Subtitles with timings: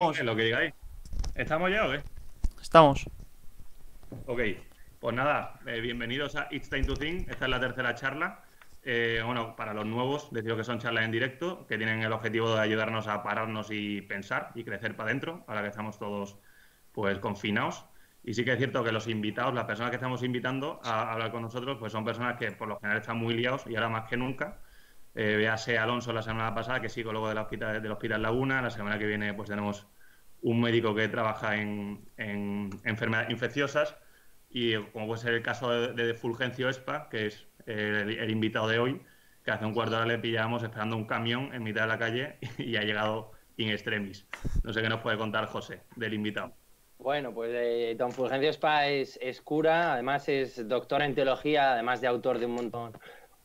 [0.00, 0.74] Lo que digáis.
[1.34, 2.00] ¿Estamos ya o qué?
[2.62, 3.04] Estamos.
[4.26, 4.40] Ok,
[5.00, 7.28] pues nada, eh, bienvenidos a It's Time to Think.
[7.28, 8.44] Esta es la tercera charla.
[8.84, 12.54] Eh, bueno, para los nuevos, decido que son charlas en directo, que tienen el objetivo
[12.54, 16.36] de ayudarnos a pararnos y pensar y crecer para adentro, ahora que estamos todos
[16.92, 17.84] pues confinados.
[18.22, 21.32] Y sí que es cierto que los invitados, las personas que estamos invitando a hablar
[21.32, 24.08] con nosotros, pues son personas que por lo general están muy liados y ahora más
[24.08, 24.58] que nunca.
[25.20, 28.62] Eh, véase Alonso la semana pasada, que es psicólogo del hospital, del hospital Laguna.
[28.62, 29.84] La semana que viene pues tenemos
[30.42, 32.08] un médico que trabaja en,
[32.84, 33.96] enfermedades infecciosas
[34.48, 39.02] y como puede ser el caso de, Fulgencio Espa, que es el, invitado de hoy,
[39.44, 41.98] que hace un cuarto de hora le pillamos esperando un camión en mitad de la
[41.98, 44.24] calle y ha llegado in extremis.
[44.62, 46.52] No sé qué nos puede contar José del invitado.
[46.98, 52.00] Bueno, pues eh, don Fulgencio Espa es, es, cura, además es doctor en teología, además
[52.00, 52.92] de autor de un montón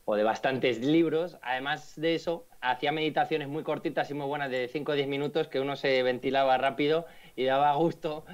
[0.04, 1.38] o de bastantes libros.
[1.42, 5.48] Además de eso, hacía meditaciones muy cortitas y muy buenas de 5 o 10 minutos
[5.48, 8.24] que uno se ventilaba rápido y daba gusto.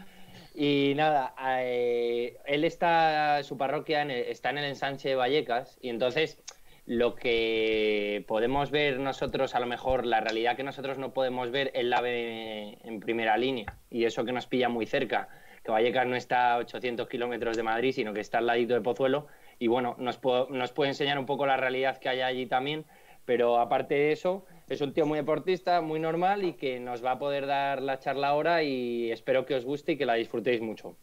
[0.54, 6.42] Y nada, eh, él está, su parroquia está en el ensanche de Vallecas y entonces
[6.86, 11.70] lo que podemos ver nosotros, a lo mejor la realidad que nosotros no podemos ver,
[11.74, 15.28] él la ve en primera línea y eso que nos pilla muy cerca,
[15.62, 18.80] que Vallecas no está a 800 kilómetros de Madrid, sino que está al ladito de
[18.80, 19.28] Pozuelo
[19.60, 22.86] y bueno, nos, nos puede enseñar un poco la realidad que hay allí también,
[23.26, 27.12] pero aparte de eso, es un tío muy deportista, muy normal y que nos va
[27.12, 30.62] a poder dar la charla ahora y espero que os guste y que la disfrutéis
[30.62, 30.96] mucho.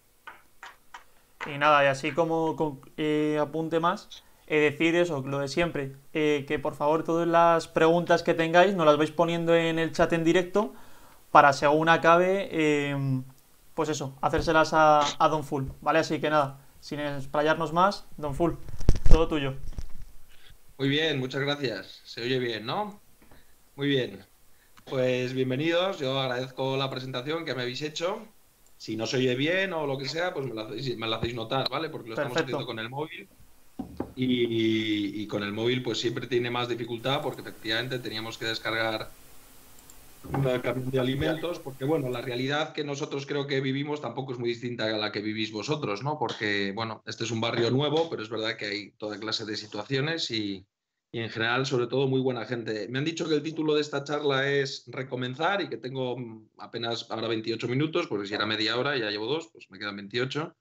[1.45, 6.43] Y nada, y así como eh, apunte más, eh, decir eso, lo de siempre, eh,
[6.47, 10.11] que por favor todas las preguntas que tengáis nos las vais poniendo en el chat
[10.13, 10.73] en directo
[11.29, 12.97] para según acabe,
[13.75, 15.99] pues eso, hacérselas a, a Don Full, ¿vale?
[15.99, 18.53] Así que nada, sin explayarnos más, Don Full,
[19.09, 19.55] todo tuyo.
[20.77, 22.01] Muy bien, muchas gracias.
[22.03, 22.99] Se oye bien, ¿no?
[23.75, 24.23] Muy bien.
[24.85, 28.25] Pues bienvenidos, yo agradezco la presentación que me habéis hecho.
[28.77, 31.89] Si no se oye bien o lo que sea, pues me la hacéis, notar, ¿vale?
[31.89, 33.27] Porque lo estamos haciendo con el móvil.
[34.15, 39.11] Y, y, con el móvil pues siempre tiene más dificultad porque efectivamente teníamos que descargar
[40.31, 44.39] una camión de alimentos, porque bueno, la realidad que nosotros creo que vivimos tampoco es
[44.39, 46.17] muy distinta a la que vivís vosotros, ¿no?
[46.19, 49.55] Porque bueno, este es un barrio nuevo, pero es verdad que hay toda clase de
[49.55, 50.65] situaciones y,
[51.11, 52.87] y en general, sobre todo, muy buena gente.
[52.89, 56.17] Me han dicho que el título de esta charla es Recomenzar y que tengo
[56.57, 59.95] apenas ahora 28 minutos, porque si era media hora, ya llevo dos, pues me quedan
[59.95, 60.55] 28.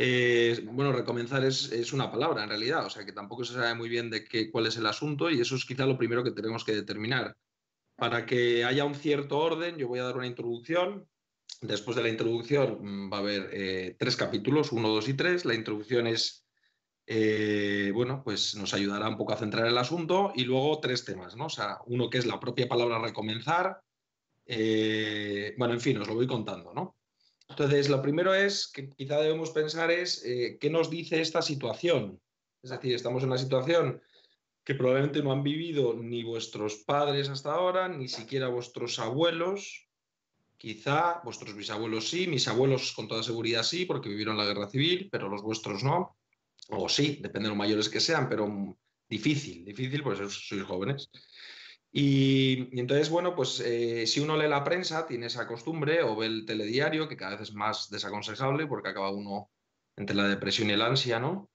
[0.00, 3.74] Eh, bueno, recomenzar es, es, una palabra en realidad, o sea que tampoco se sabe
[3.74, 6.30] muy bien de qué, cuál es el asunto y eso es quizá lo primero que
[6.30, 7.36] tenemos que determinar.
[7.98, 11.08] Para que haya un cierto orden, yo voy a dar una introducción.
[11.60, 15.44] Después de la introducción mm, va a haber eh, tres capítulos, uno, dos y tres.
[15.44, 16.46] La introducción es,
[17.06, 21.34] eh, bueno, pues nos ayudará un poco a centrar el asunto y luego tres temas,
[21.34, 21.46] ¿no?
[21.46, 23.82] O sea, uno que es la propia palabra recomenzar.
[24.46, 26.96] Eh, bueno, en fin, os lo voy contando, ¿no?
[27.48, 32.20] Entonces, lo primero es que quizá debemos pensar es qué nos dice esta situación.
[32.62, 34.00] Es decir, estamos en una situación
[34.68, 39.88] que probablemente no han vivido ni vuestros padres hasta ahora, ni siquiera vuestros abuelos.
[40.58, 45.08] Quizá vuestros bisabuelos sí, mis abuelos con toda seguridad sí, porque vivieron la guerra civil,
[45.10, 46.18] pero los vuestros no.
[46.68, 48.76] O sí, depende de lo mayores que sean, pero
[49.08, 51.08] difícil, difícil, pues sois jóvenes.
[51.90, 56.26] Y, entonces, bueno, pues eh, si uno lee la prensa, tiene esa costumbre, o ve
[56.26, 59.50] el telediario, que cada vez es más desaconsejable porque acaba uno
[59.96, 61.48] entre la depresión y el ansia, ¿no?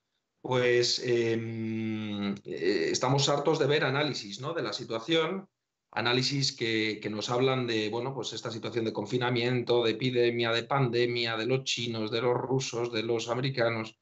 [0.43, 4.53] Pues em, eh, estamos hartos de ver análisis ¿no?
[4.53, 5.47] de la situación,
[5.89, 11.37] análisis que, nos hablan de bueno, pues esta situación de confinamiento, de epidemia, de pandemia,
[11.37, 13.97] de los chinos, de los rusos, de los americanos,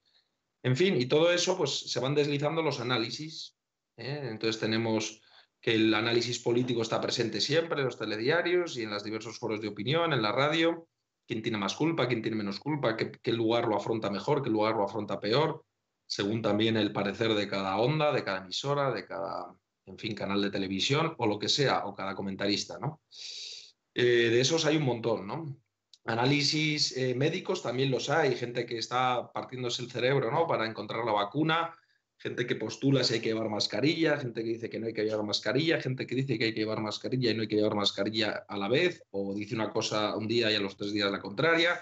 [0.63, 3.55] en fin, y todo eso pues se van deslizando los análisis.
[3.97, 4.21] ¿eh?
[4.31, 5.21] Entonces tenemos
[5.61, 9.61] que el análisis político está presente siempre en los telediarios y en los diversos foros
[9.61, 10.87] de opinión, en la radio,
[11.27, 14.49] quién tiene más culpa, quién tiene menos culpa, qué, qué lugar lo afronta mejor, qué
[14.49, 15.63] lugar lo afronta peor
[16.11, 19.55] según también el parecer de cada onda, de cada emisora, de cada,
[19.85, 23.01] en fin, canal de televisión o lo que sea, o cada comentarista, ¿no?
[23.93, 25.55] Eh, de esos hay un montón, ¿no?
[26.03, 30.47] Análisis eh, médicos también los hay, gente que está partiéndose el cerebro, ¿no?
[30.47, 31.73] Para encontrar la vacuna,
[32.17, 35.05] gente que postula si hay que llevar mascarilla, gente que dice que no hay que
[35.05, 37.75] llevar mascarilla, gente que dice que hay que llevar mascarilla y no hay que llevar
[37.75, 41.09] mascarilla a la vez, o dice una cosa un día y a los tres días
[41.09, 41.81] la contraria.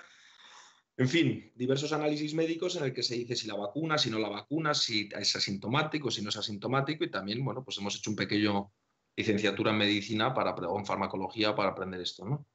[1.00, 4.20] En fin, diversos análisis médicos en el que se dice si la vacuna, si no
[4.20, 8.10] la vacuna, si es asintomático, si no es asintomático y también, bueno, pues hemos hecho
[8.10, 8.74] un pequeño
[9.16, 12.46] licenciatura en medicina para, o en farmacología para aprender esto, ¿no?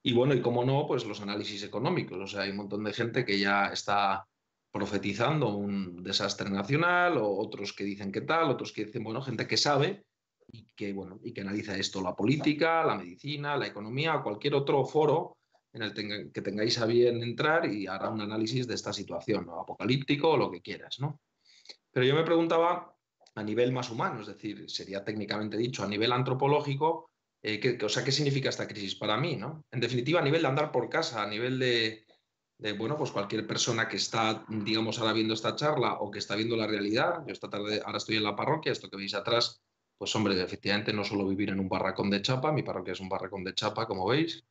[0.00, 2.92] Y bueno, y como no, pues los análisis económicos, o sea, hay un montón de
[2.92, 4.28] gente que ya está
[4.70, 9.48] profetizando un desastre nacional, o otros que dicen que tal, otros que dicen, bueno, gente
[9.48, 10.04] que sabe,
[10.46, 14.84] y que, bueno, y que analiza esto, la política, la medicina, la economía cualquier otro
[14.84, 15.37] foro
[15.72, 20.30] en el que tengáis a bien entrar y hará un análisis de esta situación, apocalíptico
[20.30, 20.98] o lo que quieras.
[21.00, 21.20] ¿no?
[21.92, 22.94] Pero yo me preguntaba
[23.34, 27.10] a nivel más humano, es decir, sería técnicamente dicho, a nivel antropológico,
[27.42, 29.36] eh, ¿qué, o sea, ¿qué significa esta crisis para mí?
[29.36, 29.64] ¿no?
[29.70, 32.04] En definitiva, a nivel de andar por casa, a nivel de,
[32.58, 36.34] de, bueno, pues cualquier persona que está, digamos, ahora viendo esta charla o que está
[36.34, 39.62] viendo la realidad, yo esta tarde, ahora estoy en la parroquia, esto que veis atrás,
[39.96, 43.08] pues hombre, efectivamente no solo vivir en un barracón de chapa, mi parroquia es un
[43.08, 44.44] barracón de chapa, como veis,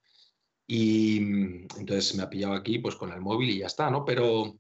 [0.67, 4.03] y mm, entonces me ha pillado aquí pues con el móvil y ya está, ¿no?
[4.03, 4.59] Pero,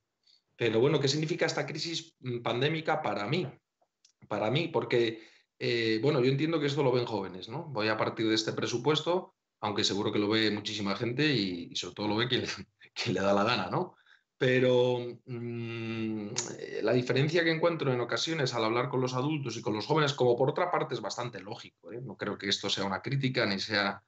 [0.55, 3.45] pero bueno, ¿qué significa esta crisis mm, pandémica para mí?
[4.27, 5.21] Para mí, porque,
[5.59, 7.65] eh, bueno, yo entiendo que esto lo ven jóvenes, ¿no?
[7.65, 11.95] Voy a partir de este presupuesto, aunque seguro que lo ve muchísima gente y, sobre
[11.95, 12.27] todo lo ve
[12.93, 13.95] quien, le da la gana, ¿no?
[14.37, 16.27] Pero mmm,
[16.83, 20.13] la diferencia que encuentro en ocasiones al hablar con los adultos y con los jóvenes,
[20.13, 22.01] como por otra parte es bastante lógico, ¿eh?
[22.01, 24.03] no creo que esto sea una crítica ni sea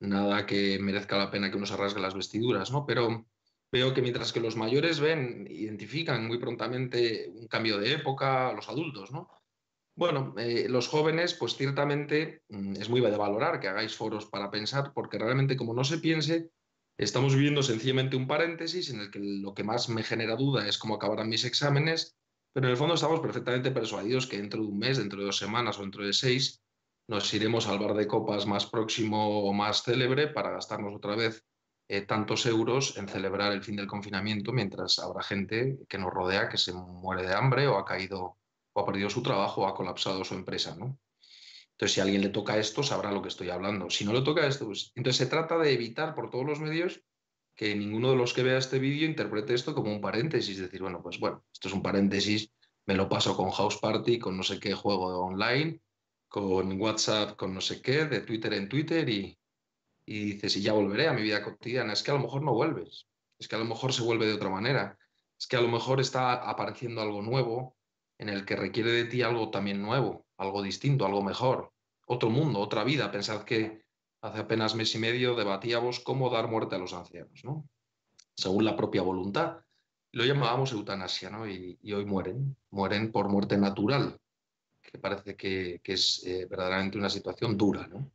[0.00, 2.86] nada que merezca la pena que uno se rasgue las vestiduras, ¿no?
[2.86, 3.26] Pero
[3.70, 8.68] veo que mientras que los mayores ven, identifican muy prontamente un cambio de época, los
[8.68, 9.28] adultos, ¿no?
[9.94, 14.50] Bueno, eh, los jóvenes, pues ciertamente mm, es muy de valorar que hagáis foros para
[14.50, 16.50] pensar, porque realmente como no se piense,
[16.96, 20.78] estamos viviendo sencillamente un paréntesis en el que lo que más me genera duda es
[20.78, 22.16] cómo acabarán mis exámenes,
[22.52, 25.38] pero en el fondo estamos perfectamente persuadidos que dentro de un mes, dentro de dos
[25.38, 26.62] semanas o dentro de seis,
[27.08, 31.44] nos iremos al bar de copas más próximo o más célebre para gastarnos otra vez
[31.88, 36.50] eh, tantos euros en celebrar el fin del confinamiento, mientras habrá gente que nos rodea
[36.50, 38.36] que se muere de hambre o ha caído
[38.74, 40.76] o ha perdido su trabajo o ha colapsado su empresa.
[40.76, 40.98] ¿no?
[41.72, 43.88] Entonces, si a alguien le toca esto, sabrá lo que estoy hablando.
[43.88, 44.92] Si no le toca esto, pues...
[44.94, 47.00] entonces se trata de evitar por todos los medios
[47.56, 51.02] que ninguno de los que vea este vídeo interprete esto como un paréntesis, decir, bueno,
[51.02, 52.52] pues bueno, esto es un paréntesis,
[52.86, 55.80] me lo paso con House Party, con no sé qué juego online,
[56.28, 59.38] con WhatsApp, con no sé qué, de Twitter en Twitter y,
[60.06, 61.92] y dices, y ya volveré a mi vida cotidiana.
[61.92, 63.06] Es que a lo mejor no vuelves,
[63.38, 64.98] es que a lo mejor se vuelve de otra manera,
[65.38, 67.76] es que a lo mejor está apareciendo algo nuevo
[68.18, 71.72] en el que requiere de ti algo también nuevo, algo distinto, algo mejor,
[72.06, 73.10] otro mundo, otra vida.
[73.10, 73.84] Pensad que
[74.22, 77.68] hace apenas mes y medio debatíamos cómo dar muerte a los ancianos, ¿no?
[78.36, 79.58] Según la propia voluntad.
[80.12, 81.48] Lo llamábamos eutanasia, ¿no?
[81.48, 84.18] Y, hoy mueren, mueren por muerte natural,
[84.90, 88.10] que parece que, es eh, verdaderamente una situación dura, ¿no?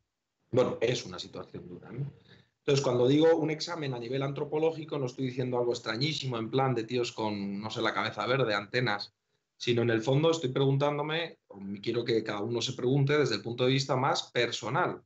[0.51, 2.11] Bueno, es una situación dura, ¿no?
[2.59, 6.73] Entonces, cuando digo un examen a nivel antropológico, no estoy diciendo algo extrañísimo, en plan
[6.73, 9.13] de tíos con, no sé, la cabeza verde, antenas,
[9.57, 13.41] sino en el fondo estoy preguntándome, o quiero que cada uno se pregunte desde el
[13.41, 15.03] punto de vista más personal,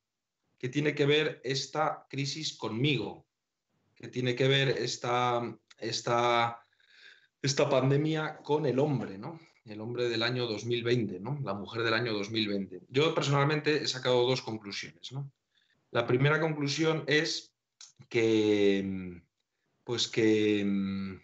[0.57, 3.25] ¿qué tiene que ver esta crisis conmigo?
[3.95, 5.41] ¿Qué tiene que ver esta,
[5.79, 6.61] esta,
[7.41, 9.39] esta pandemia con el hombre, ¿no?
[9.69, 11.39] El hombre del año 2020, ¿no?
[11.43, 12.81] la mujer del año 2020.
[12.89, 15.11] Yo personalmente he sacado dos conclusiones.
[15.11, 15.31] ¿no?
[15.91, 17.53] La primera conclusión es
[18.09, 19.21] que,
[19.83, 21.19] pues que,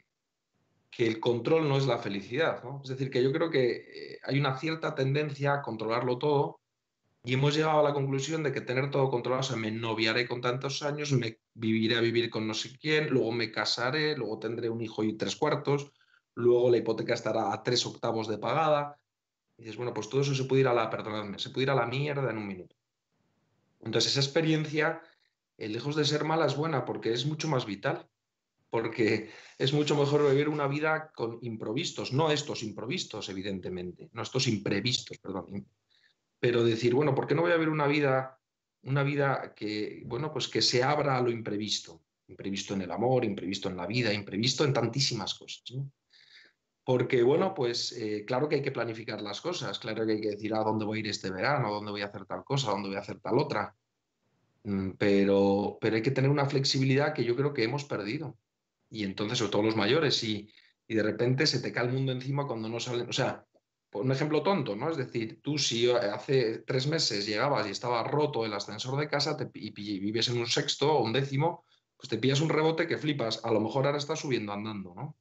[0.91, 2.63] que el control no es la felicidad.
[2.63, 2.81] ¿no?
[2.83, 6.59] Es decir, que yo creo que eh, hay una cierta tendencia a controlarlo todo
[7.25, 10.27] y hemos llegado a la conclusión de que tener todo controlado, o sea, me noviaré
[10.27, 14.39] con tantos años, me viviré a vivir con no sé quién, luego me casaré, luego
[14.39, 15.89] tendré un hijo y tres cuartos,
[16.35, 18.99] luego la hipoteca estará a tres octavos de pagada.
[19.57, 21.69] Y dices, bueno, pues todo eso se puede ir a la, perdonadme, se puede ir
[21.69, 22.75] a la mierda en un minuto.
[23.81, 25.01] Entonces esa experiencia,
[25.57, 28.07] lejos de ser mala, es buena porque es mucho más vital,
[28.69, 34.47] porque es mucho mejor vivir una vida con improvistos, no estos improvistos, evidentemente, no estos
[34.47, 35.67] imprevistos, perdón,
[36.39, 38.39] pero decir, bueno, ¿por qué no voy a vivir una vida,
[38.83, 42.01] una vida que, bueno, pues que se abra a lo imprevisto?
[42.27, 45.63] Imprevisto en el amor, imprevisto en la vida, imprevisto en tantísimas cosas.
[45.71, 45.91] ¿no?
[46.85, 50.31] Porque, bueno, pues eh, claro que hay que planificar las cosas, claro que hay que
[50.31, 52.89] decir a dónde voy a ir este verano, dónde voy a hacer tal cosa, dónde
[52.89, 53.75] voy a hacer tal otra.
[54.63, 58.37] Mm, pero, pero hay que tener una flexibilidad que yo creo que hemos perdido.
[58.89, 60.49] Y entonces, sobre todo los mayores, y,
[60.87, 63.09] y de repente se te cae el mundo encima cuando no salen.
[63.09, 63.45] O sea,
[63.93, 64.89] un ejemplo tonto, ¿no?
[64.89, 69.37] Es decir, tú si hace tres meses llegabas y estaba roto el ascensor de casa
[69.53, 71.65] y, y vives en un sexto o un décimo,
[71.97, 73.43] pues te pillas un rebote que flipas.
[73.45, 75.15] A lo mejor ahora estás subiendo andando, ¿no?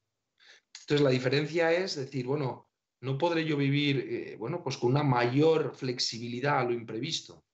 [0.83, 2.69] Entonces, la diferencia es decir, bueno,
[3.01, 7.45] no podré yo vivir, eh, bueno, pues con una mayor flexibilidad a lo imprevisto.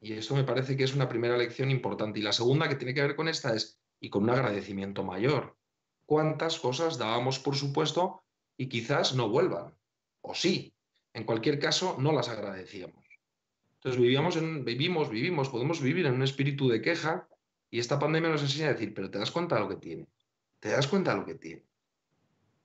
[0.00, 2.20] Y eso me parece que es una primera lección importante.
[2.20, 5.56] Y la segunda que tiene que ver con esta es, y con un agradecimiento mayor.
[6.06, 8.22] ¿Cuántas cosas dábamos por supuesto
[8.56, 9.74] y quizás no vuelvan?
[10.20, 10.72] O sí.
[11.12, 13.04] En cualquier caso, no las agradecíamos.
[13.74, 17.28] Entonces vivíamos vivimos, vivimos, podemos vivir en un espíritu de queja
[17.70, 20.08] y esta pandemia nos enseña a decir, pero te das cuenta de lo que tiene,
[20.58, 21.67] te das cuenta de lo que tiene.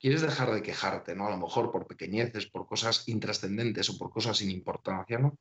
[0.03, 1.27] Quieres dejar de quejarte, ¿no?
[1.27, 5.37] A lo mejor por pequeñeces, por cosas intrascendentes o por cosas sin importancia, ¿no?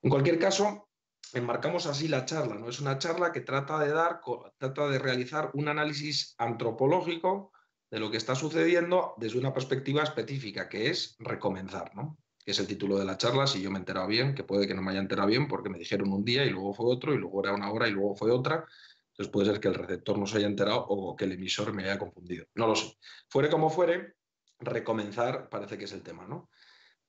[0.00, 0.88] En cualquier caso,
[1.34, 2.70] enmarcamos así la charla, ¿no?
[2.70, 4.22] Es una charla que trata de dar,
[4.56, 7.52] trata de realizar un análisis antropológico
[7.90, 12.16] de lo que está sucediendo desde una perspectiva específica, que es recomenzar, ¿no?
[12.44, 14.66] que es el título de la charla, si yo me he enterado bien, que puede
[14.66, 17.14] que no me haya enterado bien porque me dijeron un día y luego fue otro,
[17.14, 18.66] y luego era una hora y luego fue otra.
[19.12, 21.84] Entonces puede ser que el receptor no se haya enterado o que el emisor me
[21.84, 22.46] haya confundido.
[22.54, 22.96] No lo sé.
[23.28, 24.14] Fuere como fuere,
[24.58, 26.48] recomenzar parece que es el tema, ¿no?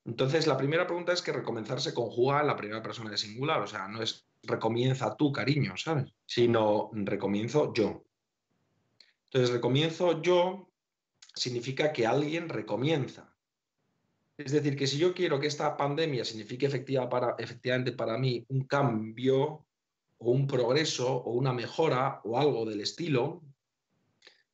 [0.05, 3.61] Entonces, la primera pregunta es que recomenzar se conjuga en la primera persona de singular,
[3.61, 6.11] o sea, no es recomienza tú, cariño, ¿sabes?
[6.25, 8.03] Sino recomienzo yo.
[9.25, 10.69] Entonces, recomienzo yo
[11.33, 13.33] significa que alguien recomienza.
[14.37, 18.45] Es decir, que si yo quiero que esta pandemia signifique efectiva para, efectivamente para mí
[18.49, 19.65] un cambio
[20.23, 23.43] o un progreso o una mejora o algo del estilo,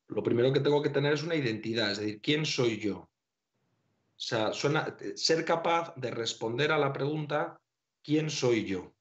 [0.07, 2.97] lo primero que tengo que tener es una identidad, es decir, ¿quién soy yo?
[2.97, 7.59] O sea, suena, ser capaz de responder a la pregunta
[8.03, 8.93] ¿quién soy yo?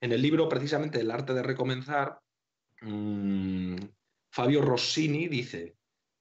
[0.00, 2.18] En el libro, precisamente, El arte de recomenzar,
[2.80, 3.76] mmm,
[4.30, 5.76] Fabio Rossini dice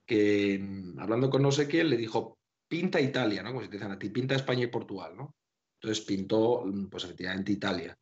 [0.06, 3.50] que, mm, hablando con no sé quién, le dijo, pinta Italia, ¿no?
[3.50, 5.36] Como si te dicen a ti, pinta España y Portugal, ¿no?
[5.80, 7.98] Entonces pintó, mm, pues efectivamente, Italia.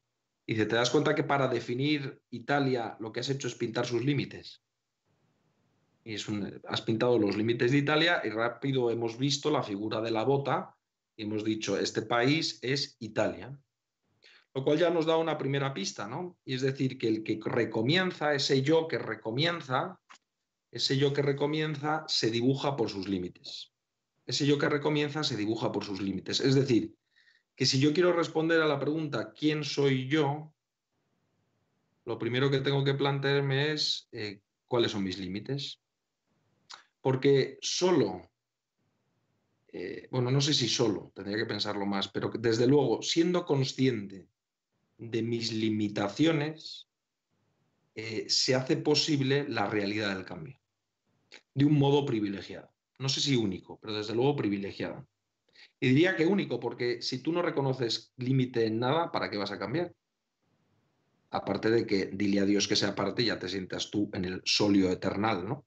[0.45, 3.85] Y dice, ¿te das cuenta que para definir Italia lo que has hecho es pintar
[3.85, 4.63] sus límites?
[6.05, 6.15] y
[6.67, 10.75] has pintado los límites de Italia y rápido hemos visto la figura de la bota
[11.15, 13.57] y hemos dicho, este país es Italia.
[14.53, 16.37] Lo cual ya nos da una primera pista, ¿no?
[16.45, 19.99] Y es decir, que el que recomienza, ese yo que recomienza,
[20.69, 23.71] ese yo que recomienza se dibuja por sus límites.
[24.25, 26.39] Ese yo que recomienza se dibuja por sus límites.
[26.39, 26.93] Es decir,
[27.55, 30.53] que si yo quiero responder a la pregunta ¿quién soy yo?
[32.05, 35.79] Lo primero que tengo que plantearme es eh, cuáles son mis límites.
[37.01, 38.31] Porque solo,
[39.67, 44.27] eh, bueno, no sé si solo, tendría que pensarlo más, pero desde luego, siendo consciente
[44.97, 46.87] de mis limitaciones,
[47.95, 50.59] eh, se hace posible la realidad del cambio,
[51.53, 52.73] de un modo privilegiado.
[52.99, 55.07] No sé si único, pero desde luego privilegiado.
[55.83, 59.51] Y diría que único, porque si tú no reconoces límite en nada, ¿para qué vas
[59.51, 59.93] a cambiar?
[61.29, 64.23] Aparte de que dile a Dios que sea parte y ya te sientas tú en
[64.23, 65.65] el solio eternal, ¿no?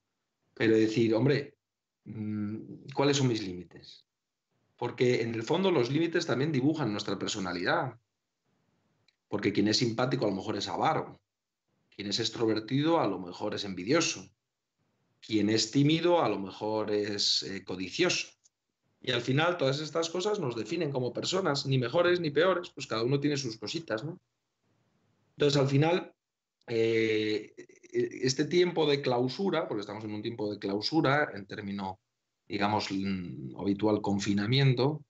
[0.54, 1.58] Pero decir, hombre,
[2.04, 4.06] mm, ¿cuáles son mis límites?
[4.78, 8.00] Porque en el fondo los límites también dibujan nuestra personalidad.
[9.28, 11.20] Porque quien es simpático a lo mejor es avaro.
[11.94, 14.26] Quien es extrovertido a lo mejor es envidioso.
[15.20, 18.35] Quien es tímido a lo mejor es eh, codicioso.
[19.06, 22.88] Y al final todas estas cosas nos definen como personas, ni mejores ni peores, pues
[22.88, 24.20] cada uno tiene sus cositas, ¿no?
[25.36, 26.12] Entonces al final
[26.66, 27.54] eh,
[27.92, 32.00] este tiempo de clausura, porque estamos en un tiempo de clausura en término,
[32.48, 35.04] digamos, mm, habitual confinamiento,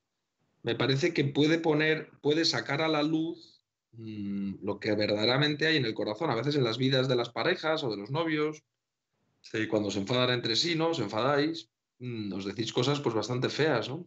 [0.63, 3.63] me parece que puede poner, puede sacar a la luz
[3.93, 7.31] mm, lo que verdaderamente hay en el corazón, a veces en las vidas de las
[7.31, 8.63] parejas o de los novios,
[9.71, 10.89] cuando se enfadan entre sí, ¿no?
[10.91, 14.07] Os enfadáis, mm, os decís cosas pues bastante feas, ¿no?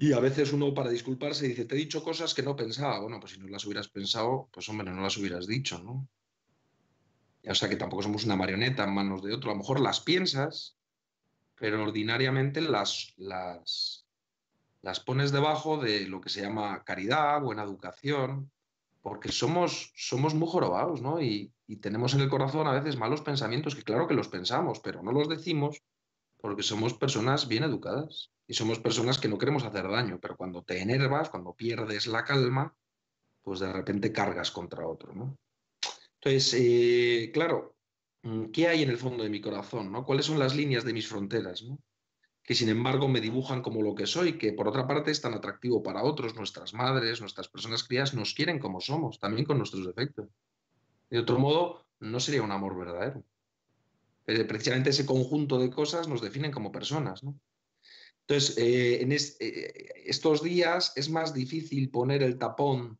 [0.00, 3.00] Y a veces uno para disculparse dice, te he dicho cosas que no pensaba.
[3.00, 6.08] Bueno, pues si no las hubieras pensado, pues hombre, no las hubieras dicho, ¿no?
[7.44, 9.50] O sea que tampoco somos una marioneta en manos de otro.
[9.50, 10.76] A lo mejor las piensas,
[11.56, 14.06] pero ordinariamente las, las,
[14.82, 18.52] las pones debajo de lo que se llama caridad, buena educación,
[19.02, 21.20] porque somos, somos muy jorobados, ¿no?
[21.20, 24.78] Y, y tenemos en el corazón a veces malos pensamientos, que claro que los pensamos,
[24.78, 25.82] pero no los decimos
[26.40, 30.62] porque somos personas bien educadas y somos personas que no queremos hacer daño, pero cuando
[30.62, 32.74] te enervas, cuando pierdes la calma,
[33.42, 35.36] pues de repente cargas contra otro, ¿no?
[36.20, 37.76] Entonces, eh, claro,
[38.22, 39.92] mm, ¿qué hay en el fondo de mi corazón?
[39.92, 40.04] ¿no?
[40.04, 41.62] ¿Cuáles son las líneas de mis fronteras?
[41.62, 41.78] ¿no?
[42.42, 45.34] Que sin embargo me dibujan como lo que soy, que por otra parte es tan
[45.34, 49.86] atractivo para otros, nuestras madres, nuestras personas crías nos quieren como somos, también con nuestros
[49.86, 50.28] defectos.
[51.10, 53.22] De otro modo, no sería un amor verdadero.
[54.28, 57.22] Eh, precisamente ese conjunto de cosas nos definen como personas.
[58.26, 59.22] Entonces, eh, en eh,
[60.04, 62.98] estos días es más difícil poner el tapón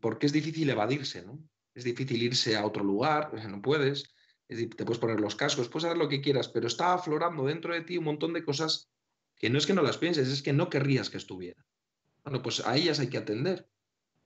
[0.00, 1.38] porque es difícil evadirse, ¿no?
[1.74, 4.14] Es difícil irse a otro lugar, no puedes,
[4.48, 7.82] te puedes poner los cascos, puedes hacer lo que quieras, pero está aflorando dentro de
[7.82, 8.88] ti un montón de cosas
[9.36, 11.62] que no es que no las pienses, es que no querrías que estuviera.
[12.22, 13.68] Bueno, pues a ellas hay que atender.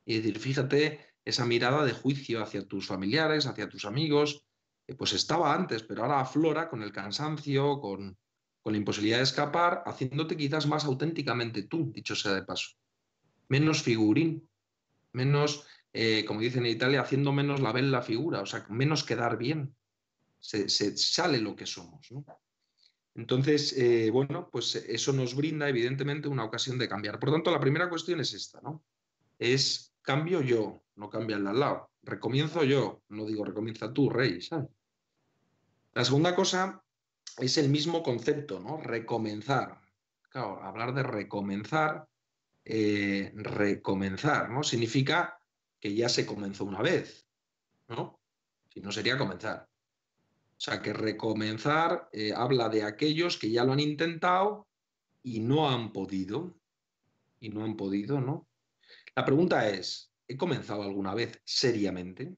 [0.05, 4.48] Y decir, fíjate, esa mirada de juicio hacia tus familiares, hacia tus amigos,
[4.97, 8.17] pues estaba antes, pero ahora aflora con el cansancio, con,
[8.65, 12.77] la imposibilidad de escapar, haciéndote quizás más auténticamente tú, dicho sea de paso.
[13.49, 14.47] Menos figurín,
[15.13, 19.39] menos, eh, como dicen en Italia, haciendo menos la bella figura, o sea, menos quedar
[19.39, 19.75] bien.
[20.39, 22.09] Se, sale lo que somos.
[23.15, 27.19] Entonces, eh, bueno, pues eso nos brinda evidentemente una ocasión de cambiar.
[27.19, 28.85] Por tanto, la primera cuestión es esta, ¿no?
[29.39, 31.91] Es cambio yo, no cambia el de al lado.
[32.03, 34.69] Recomienzo yo, no digo recomienza tú, rey, ¿sabes?
[35.99, 36.81] La segunda cosa
[37.39, 38.77] es el mismo concepto, ¿no?
[38.77, 39.81] Recomenzar.
[40.31, 42.09] Claro, hablar de recomenzar,
[42.65, 44.63] eh, recomenzar, ¿no?
[44.63, 45.43] Significa
[45.81, 47.27] que ya se comenzó una vez,
[47.89, 48.21] ¿no?
[48.73, 49.69] Si no sería comenzar.
[50.53, 54.69] O sea, que recomenzar eh, habla de aquellos que ya lo han intentado
[55.25, 56.55] y no han podido.
[57.41, 58.47] Y no han podido, ¿no?
[59.17, 62.37] La pregunta es, ¿he comenzado alguna vez seriamente?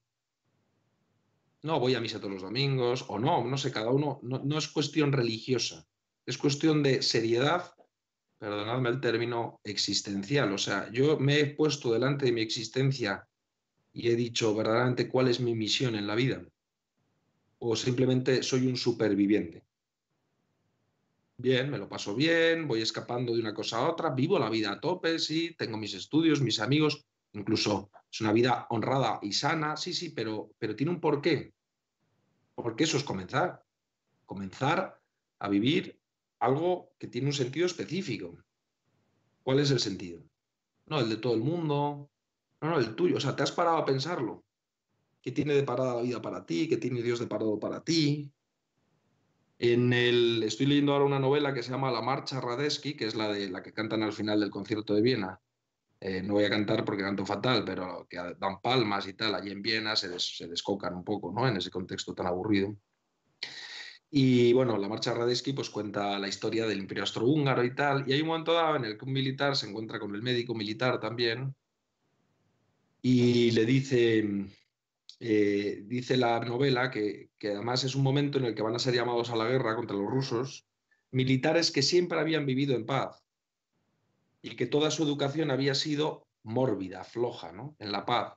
[1.62, 4.68] No, voy a misa todos los domingos, o no, no sé, cada uno, no, es
[4.68, 5.86] cuestión religiosa,
[6.24, 7.74] es cuestión de seriedad,
[8.38, 10.52] perdonadme el término, existencial.
[10.52, 13.28] O sea, yo me he puesto delante de mi existencia
[13.92, 16.42] y he dicho verdaderamente cuál es mi misión en la vida
[17.60, 19.64] o simplemente soy un superviviente.
[21.36, 24.72] Bien, me lo paso bien, voy escapando de una cosa a otra, vivo la vida
[24.72, 29.76] a tope, sí, tengo mis estudios, mis amigos, incluso es una vida honrada y sana,
[29.76, 31.54] sí, sí, pero, pero tiene un porqué.
[32.54, 33.64] Porque eso es comenzar.
[34.26, 35.00] Comenzar
[35.38, 36.00] a vivir
[36.40, 38.36] algo que tiene un sentido específico.
[39.42, 40.22] ¿Cuál es el sentido?
[40.86, 42.10] No el de todo el mundo,
[42.60, 43.16] no, no, el tuyo.
[43.16, 44.44] O sea, te has parado a pensarlo.
[45.22, 46.68] ¿Qué tiene de parada la vida para ti?
[46.68, 48.32] ¿Qué tiene Dios de parado para ti?
[49.58, 53.14] En el, estoy leyendo ahora una novela que se llama La Marcha Radeski, que es
[53.14, 55.40] la de la que cantan al final del concierto de Viena.
[56.00, 59.34] Eh, no voy a cantar porque canto fatal, pero que dan palmas y tal.
[59.34, 60.08] Allí en Viena se,
[60.48, 61.46] descocan un poco, ¿no?
[61.46, 62.74] En ese contexto tan aburrido.
[64.10, 68.08] Y bueno, la marcha Radeski pues cuenta la historia del imperio austrohúngaro y tal.
[68.08, 70.54] Y hay un momento dado en el que un militar se encuentra con el médico
[70.54, 71.54] militar también
[73.02, 74.24] y le dice,
[75.20, 78.94] eh, dice la novela que, además es un momento en el que van a ser
[78.94, 80.66] llamados a la guerra contra los rusos,
[81.10, 83.22] militares que siempre habían vivido en paz
[84.42, 87.76] y que toda su educación había sido mórbida, floja, ¿no?
[87.78, 88.34] en la paz.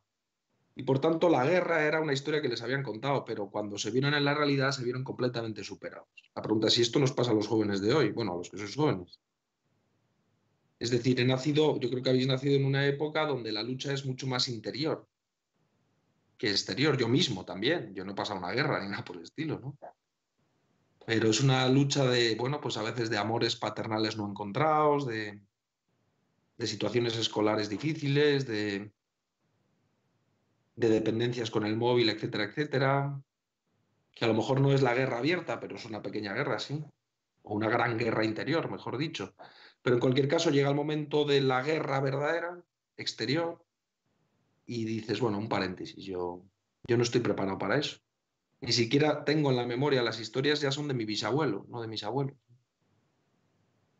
[0.75, 3.91] Y por tanto la guerra era una historia que les habían contado, pero cuando se
[3.91, 6.07] vieron en la realidad se vieron completamente superados.
[6.35, 8.49] La pregunta es si esto nos pasa a los jóvenes de hoy, bueno, a los
[8.49, 9.19] que sois jóvenes.
[10.79, 13.93] Es decir, he nacido, yo creo que habéis nacido en una época donde la lucha
[13.93, 15.07] es mucho más interior
[16.37, 17.93] que exterior, yo mismo también.
[17.93, 19.77] Yo no he pasado una guerra ni nada por el estilo, ¿no?
[21.05, 25.39] Pero es una lucha de, bueno, pues a veces de amores paternales no encontrados, de,
[26.57, 28.91] de situaciones escolares difíciles, de,
[30.75, 33.21] de dependencias con el móvil, etcétera, etcétera.
[34.11, 36.83] Que a lo mejor no es la guerra abierta, pero es una pequeña guerra, sí.
[37.41, 39.35] O una gran guerra interior, mejor dicho.
[39.81, 42.63] Pero en cualquier caso llega el momento de la guerra verdadera,
[42.95, 43.65] exterior,
[44.65, 46.45] y dices, bueno, un paréntesis, yo,
[46.87, 47.97] yo no estoy preparado para eso.
[48.61, 51.87] Ni siquiera tengo en la memoria, las historias ya son de mi bisabuelo, no de
[51.89, 52.37] mis abuelos.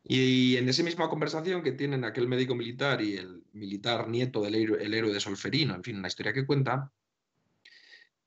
[0.06, 4.54] Y en esa misma conversación que tienen aquel médico militar y el militar nieto del
[4.54, 6.92] héroe, el héroe de Solferino, en fin, una historia que cuenta,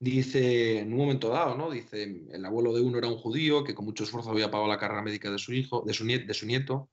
[0.00, 1.70] dice, en un momento dado, ¿no?
[1.70, 4.78] Dice, el abuelo de uno era un judío que con mucho esfuerzo había pagado la
[4.78, 6.88] carrera médica de su hijo, de su, nieto,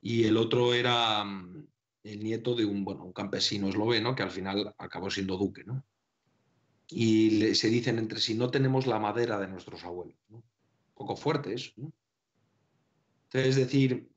[0.00, 1.66] y el otro era, mm,
[2.04, 5.62] el nieto de un, bueno, un campesino esloveno que al final acabó siendo duque.
[5.64, 5.84] ¿no?
[6.88, 10.16] Y se dicen entre sí, no tenemos la madera de nuestros abuelos.
[10.94, 11.72] Poco fuerte eso.
[11.76, 11.92] ¿no?
[13.32, 14.10] Es decir,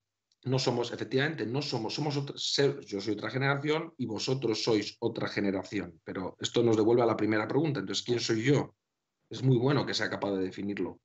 [0.45, 5.27] no somos, efectivamente, no somos, somos otra, yo soy otra generación y vosotros sois otra
[5.27, 6.01] generación.
[6.03, 7.79] Pero esto nos devuelve a la primera pregunta.
[7.79, 8.75] Entonces, ¿quién soy yo?
[9.29, 10.99] Es muy bueno que sea capaz de definirlo.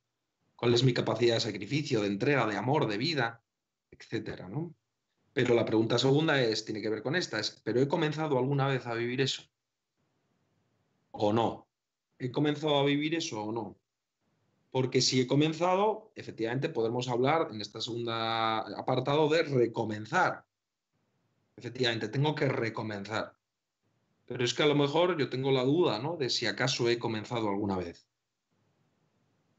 [0.56, 3.42] ¿Cuál es mi capacidad de sacrificio, de entrega, de amor, de vida,
[3.90, 4.74] etcétera, ¿no?
[5.32, 8.66] Pero la pregunta segunda es, tiene que ver con esta, es, ¿pero he comenzado alguna
[8.66, 9.42] vez a vivir eso?
[11.12, 11.68] ¿O no?
[12.18, 13.78] ¿He comenzado a vivir eso o no?
[14.70, 20.44] Porque si he comenzado, efectivamente podemos hablar en este segundo apartado de recomenzar.
[21.56, 23.34] Efectivamente, tengo que recomenzar.
[24.26, 26.16] Pero es que a lo mejor yo tengo la duda, ¿no?
[26.16, 28.06] De si acaso he comenzado alguna vez.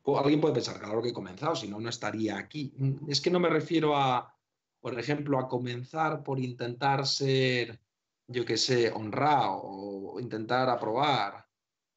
[0.04, 2.74] O alguien puede pensar, claro que he comenzado, si no, no estaría aquí.
[3.08, 4.36] Es que no me refiero a,
[4.80, 7.80] por ejemplo, a comenzar por intentar ser,
[8.28, 11.49] yo qué sé, honrado, o intentar aprobar,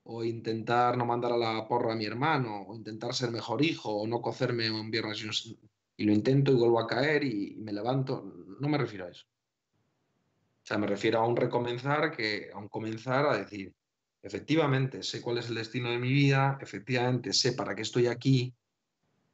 [0.04, 3.90] o intentar no mandar a la porra a mi hermano, o intentar ser mejor hijo,
[3.90, 5.46] o no cocerme un viernes
[5.96, 8.22] y, lo intento y vuelvo a caer y, me levanto.
[8.60, 9.24] No me refiero a eso.
[9.26, 13.74] O sea, me refiero a un recomenzar que a un comenzar a decir,
[14.22, 18.54] efectivamente, sé cuál es el destino de mi vida, efectivamente, sé para qué estoy aquí,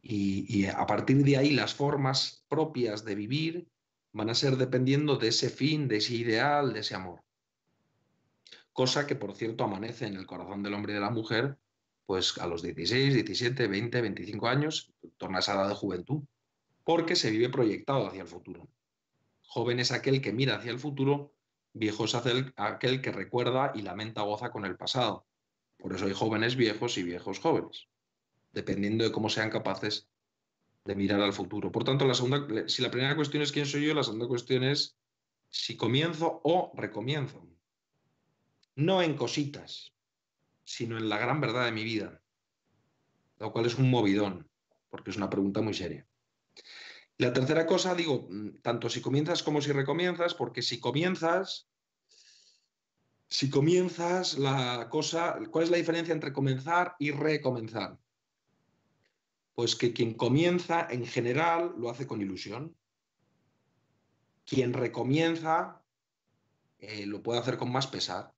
[0.02, 3.68] y, a partir de ahí las formas propias de vivir
[4.12, 7.22] van a ser dependiendo de ese fin, de ese ideal, de ese amor.
[8.78, 11.58] Cosa que, por cierto, amanece en el corazón del hombre y de la mujer
[12.06, 16.22] pues a los 16, 17, 20, 25 años, torna esa edad de juventud,
[16.84, 18.68] porque se vive proyectado hacia el futuro.
[19.42, 21.34] Joven es aquel que mira hacia el futuro,
[21.72, 25.26] viejo es aquel que recuerda y lamenta goza con el pasado.
[25.76, 27.88] Por eso hay jóvenes viejos y viejos jóvenes,
[28.52, 30.08] dependiendo de cómo sean capaces
[30.84, 31.72] de mirar al futuro.
[31.72, 34.62] Por tanto, la segunda, si la primera cuestión es quién soy yo, la segunda cuestión
[34.62, 34.96] es
[35.48, 37.47] si comienzo o recomienzo.
[38.78, 39.92] No en cositas,
[40.62, 42.22] sino en la gran verdad de mi vida,
[43.40, 44.48] lo cual es un movidón,
[44.88, 46.06] porque es una pregunta muy seria.
[47.16, 51.68] La tercera cosa, digo, mm, tanto si comienzas como si recomienzas, porque si comienzas,
[53.28, 57.98] si comienzas la cosa, ¿cuál es la diferencia entre comenzar y recomenzar?
[59.56, 62.76] Pues que quien comienza en general lo hace con ilusión.
[64.46, 65.82] Quien recomienza
[66.78, 68.37] eh, lo puede hacer con más pesar.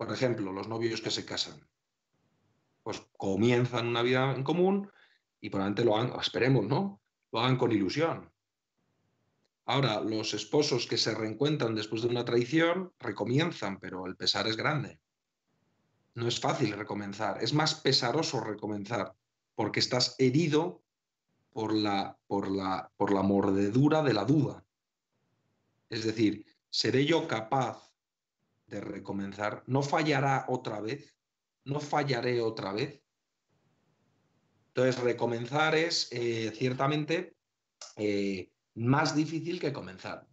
[0.00, 1.60] Por ejemplo, los novios que se casan.
[2.82, 4.90] Pues comienzan una vida en común
[5.42, 7.02] y probablemente lo hagan, esperemos, ¿no?
[7.30, 8.32] Lo hagan con ilusión.
[9.66, 14.56] Ahora, los esposos que se reencuentran después de una traición recomienzan, pero el pesar es
[14.56, 14.98] grande.
[16.14, 19.14] No es fácil recomenzar, es más pesaroso recomenzar
[19.54, 20.82] porque estás herido
[21.52, 24.64] por la, por la, por la mordedura de la duda.
[25.90, 27.89] Es decir, ¿seré yo capaz
[28.70, 29.62] de recomenzar?
[29.66, 31.14] ¿No fallará otra vez?
[31.64, 33.02] ¿No fallaré otra vez?
[34.68, 37.36] Entonces, recomenzar es eh, ciertamente
[37.96, 40.26] eh, más difícil que comenzar.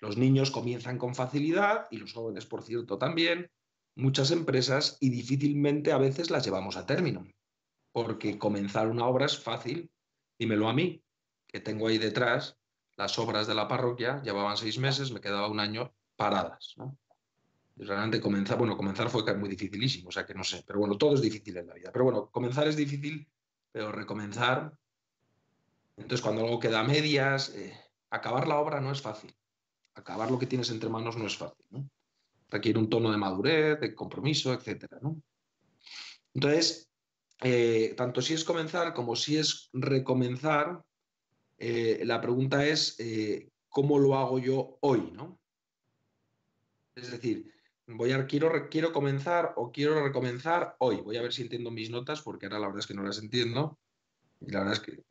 [0.00, 3.50] Los niños comienzan con facilidad y los jóvenes, por cierto, también,
[3.94, 7.26] muchas empresas y difícilmente a veces las llevamos a término
[7.92, 9.90] porque comenzar una obra es fácil.
[10.38, 11.02] Dímelo a mí,
[11.48, 12.56] que tengo ahí detrás
[12.96, 16.76] las obras de la parroquia, llevaban seis meses, me quedaba un año paradas.
[17.78, 21.14] Realmente comenzar, bueno, comenzar fue muy dificilísimo, o sea que no sé, pero bueno, todo
[21.14, 21.90] es difícil en la vida.
[21.92, 23.28] Pero bueno, comenzar es difícil,
[23.70, 24.72] pero recomenzar.
[25.96, 27.72] Entonces, cuando algo queda a medias, eh,
[28.10, 29.34] acabar la obra no es fácil.
[29.94, 31.66] Acabar lo que tienes entre manos no es fácil.
[32.48, 34.86] Requiere un tono de madurez, de compromiso, etc.
[36.34, 36.90] Entonces,
[37.40, 40.82] eh, tanto si es comenzar como si es recomenzar,
[41.58, 42.96] eh, la pregunta es
[43.68, 45.38] cómo lo hago yo hoy, ¿no?
[46.94, 47.57] Es decir,
[47.88, 50.96] voy a, quiero, quiero comenzar o quiero recomenzar hoy.
[50.96, 53.18] Voy a ver si entiendo mis notas, porque ahora la verdad es que no las
[53.18, 53.78] entiendo.
[54.40, 55.02] Y la verdad es que.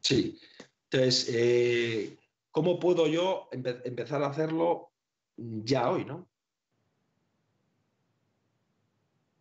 [0.00, 0.38] Sí.
[0.90, 2.16] Entonces,
[2.50, 4.92] ¿cómo puedo yo empezar a hacerlo
[5.36, 6.28] ya hoy, ¿no?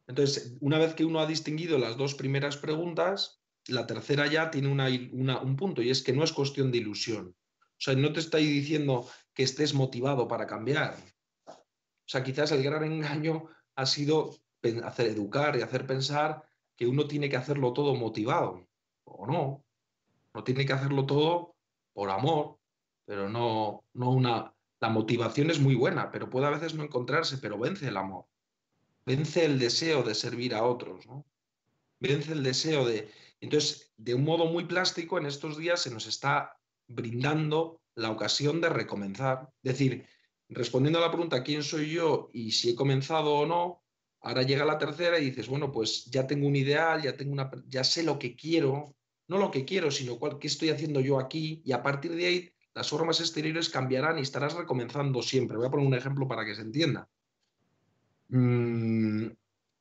[0.08, 4.70] Entonces, una vez que uno ha distinguido las dos primeras preguntas, la tercera ya tiene
[4.70, 7.36] un punto y es que no es cuestión de ilusión.
[7.60, 10.98] O sea, no te estoy diciendo que estés motivado para cambiar.
[12.08, 14.36] O sea, quizás el gran engaño ha sido
[14.84, 16.44] hacer educar y hacer pensar
[16.76, 18.68] que uno tiene que hacerlo todo motivado.
[19.04, 19.64] O no.
[20.34, 21.56] No tiene que hacerlo todo
[21.94, 22.58] por amor,
[23.06, 24.54] pero no, no una...
[24.80, 28.26] La motivación es muy buena, pero puede a veces no encontrarse, pero vence el amor
[29.08, 31.26] vence el deseo de servir a otros, ¿no?
[32.00, 33.10] Vence el deseo de...
[33.40, 38.60] Entonces, de un modo muy plástico, en estos días se nos está brindando la ocasión
[38.60, 39.50] de recomenzar.
[39.64, 40.06] Es decir,
[40.50, 43.84] respondiendo a la pregunta ¿quién soy yo y si he comenzado o no?
[44.22, 47.52] Ahora llega la tercera y dices, bueno, pues ya tengo un ideal, ya, tengo una,
[47.68, 48.96] ya sé lo que quiero,
[49.28, 52.26] no lo que quiero, sino cuál, qué estoy haciendo yo aquí, y a partir de
[52.26, 55.58] ahí las formas exteriores cambiarán y estarás recomenzando siempre.
[55.58, 57.10] Voy a poner un ejemplo para que se entienda.
[58.30, 59.28] Mm,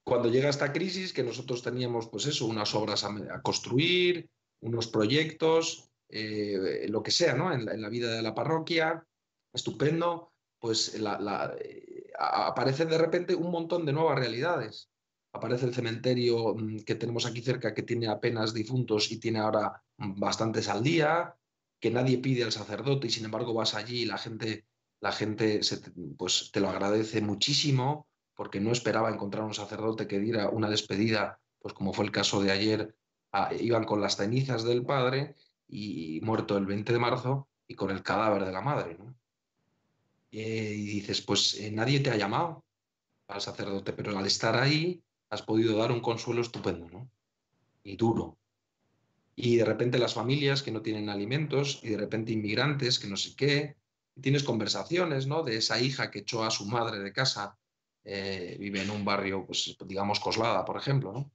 [0.02, 5.90] cuando llega esta crisis, que nosotros teníamos, pues eso, unas obras a, construir, unos proyectos,
[6.08, 7.52] eh, lo que sea, ¿no?
[7.52, 9.04] En la, vida de la parroquia,
[9.52, 14.90] estupendo, pues eh, aparece de repente un montón de nuevas realidades.
[15.32, 19.82] Aparece el cementerio mm, que tenemos aquí cerca, que tiene apenas difuntos y tiene ahora
[19.98, 21.36] bastantes al día,
[21.80, 24.66] que nadie pide al sacerdote y sin embargo vas allí y la gente,
[25.00, 25.60] la gente
[26.16, 31.40] pues, te lo agradece muchísimo porque no esperaba encontrar un sacerdote que diera una despedida,
[31.58, 32.94] pues como fue el caso de ayer,
[33.58, 35.34] iban con las cenizas del padre
[35.68, 38.96] y muerto el 20 de marzo y con el cadáver de la madre.
[40.38, 42.62] Eh, y dices, pues eh, nadie te ha llamado
[43.26, 47.10] al sacerdote, pero al estar ahí has podido dar un consuelo estupendo ¿no?
[47.82, 48.36] y duro.
[49.34, 53.16] Y de repente las familias que no tienen alimentos y de repente inmigrantes que no
[53.16, 53.76] sé qué,
[54.20, 55.42] tienes conversaciones ¿no?
[55.42, 57.56] de esa hija que echó a su madre de casa
[58.04, 61.32] eh, vive en un barrio, pues, digamos, Coslada, por ejemplo, ¿no?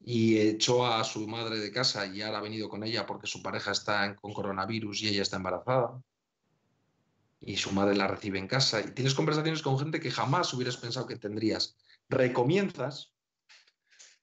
[0.00, 3.42] Y echó a su madre de casa y ahora ha venido con ella porque su
[3.42, 6.00] pareja está con coronavirus y ella está embarazada.
[7.40, 8.80] Y su madre la recibe en casa.
[8.80, 11.76] Y tienes conversaciones con gente que jamás hubieras pensado que tendrías.
[12.08, 13.12] Recomienzas,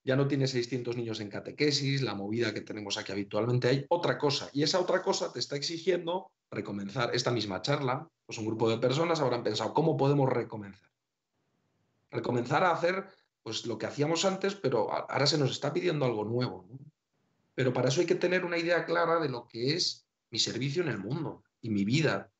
[0.03, 4.17] ya no tiene 600 niños en catequesis, la movida que tenemos aquí habitualmente, hay otra
[4.17, 4.49] cosa.
[4.51, 8.09] Y esa otra cosa te está exigiendo recomenzar esta misma charla.
[8.25, 10.89] Pues un grupo de personas habrán pensado, ¿cómo podemos recomenzar?
[12.11, 13.07] Recomenzar a hacer
[13.43, 16.65] pues lo que hacíamos antes, pero ahora se nos está pidiendo algo nuevo.
[17.55, 20.81] Pero para eso hay que tener una idea clara de lo que es mi servicio
[20.81, 22.31] en el mundo y mi vida.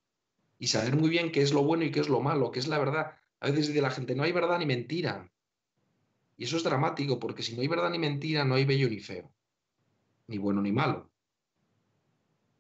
[0.64, 2.70] Y saber muy bien qué es lo bueno y qué es lo malo, qué es
[2.70, 3.18] la verdad.
[3.42, 5.30] A veces dice la gente, no hay verdad ni mentira.
[6.38, 9.02] Y eso es dramático, porque si no hay verdad ni mentira, no hay bello ni
[9.02, 9.30] feo,
[10.28, 11.12] ni bueno ni malo.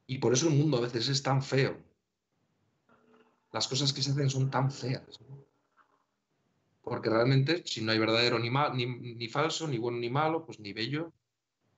[0.05, 1.81] Y por eso el mundo a veces es tan feo.
[3.53, 5.21] Las cosas que se hacen son tan feas.
[6.81, 10.59] Porque realmente, si no hay verdadero ni, ni, ni, falso, ni bueno ni malo, pues
[10.59, 11.13] ni bello,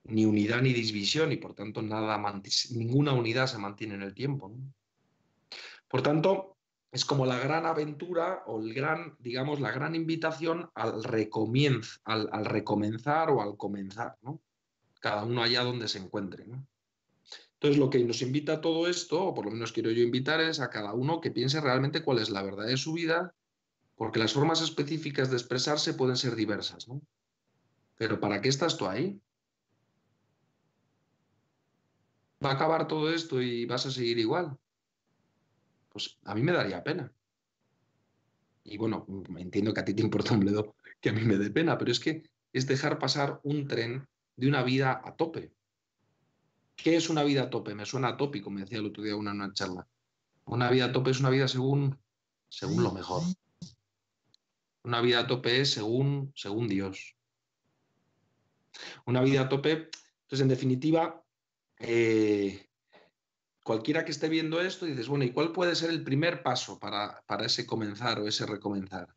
[0.02, 2.20] ni unidad ni división, y por tanto nada
[2.70, 4.52] ninguna unidad se mantiene en el tiempo.
[5.88, 6.56] Por tanto,
[6.90, 12.44] es como la gran aventura o el gran, digamos, la gran invitación al, recomienz, al,
[12.44, 14.40] recomenzar o al comenzar, ¿no?
[15.00, 16.44] Cada uno allá donde se encuentre.
[16.44, 20.40] Entonces, lo que nos invita a todo esto, o por lo menos quiero yo invitar,
[20.40, 23.34] es a cada uno que piense realmente cuál es la verdad de su vida,
[23.94, 26.86] porque las formas específicas de expresarse pueden ser diversas.
[27.96, 29.20] Pero ¿para qué estás tú ahí?
[32.44, 34.56] ¿Va a acabar todo esto y vas a seguir igual?
[35.96, 37.10] Pues a mí me daría pena.
[38.64, 39.06] Y bueno,
[39.38, 41.90] entiendo que a ti te importa un bledo que a mí me dé pena, pero
[41.90, 44.06] es que es dejar pasar un tren
[44.36, 45.54] de una vida a tope.
[46.76, 47.74] ¿Qué es una vida a tope?
[47.74, 49.88] Me suena atópico, me decía el otro día una en una charla.
[50.44, 51.98] Una vida a tope es una vida según,
[52.50, 53.22] según lo mejor.
[54.82, 57.16] Una vida a tope es según, según Dios.
[59.06, 59.88] Una vida a tope,
[60.24, 61.24] entonces en definitiva,
[61.78, 62.65] eh,
[63.66, 67.24] cualquiera que esté viendo esto, dices, bueno, ¿y cuál puede ser el primer paso para,
[67.26, 69.08] para ese comenzar o ese recomenzar?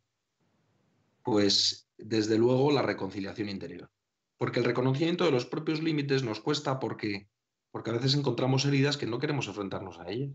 [1.22, 3.92] Pues desde luego la reconciliación interior.
[4.40, 7.30] Porque el reconocimiento de los propios límites nos cuesta porque,
[7.70, 10.32] porque a veces encontramos heridas que no queremos enfrentarnos a ellas.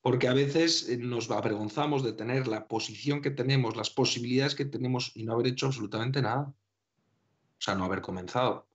[0.00, 4.64] Porque a veces eh, nos avergonzamos de tener la posición que tenemos, las posibilidades que
[4.64, 6.44] tenemos y no haber hecho absolutamente nada.
[6.44, 8.66] O sea, no haber comenzado.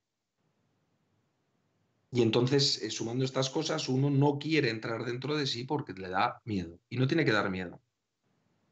[2.18, 6.10] Y entonces, eh, sumando estas cosas, uno no quiere entrar dentro de sí porque le
[6.10, 6.80] da miedo.
[6.90, 7.80] Y no tiene que dar miedo.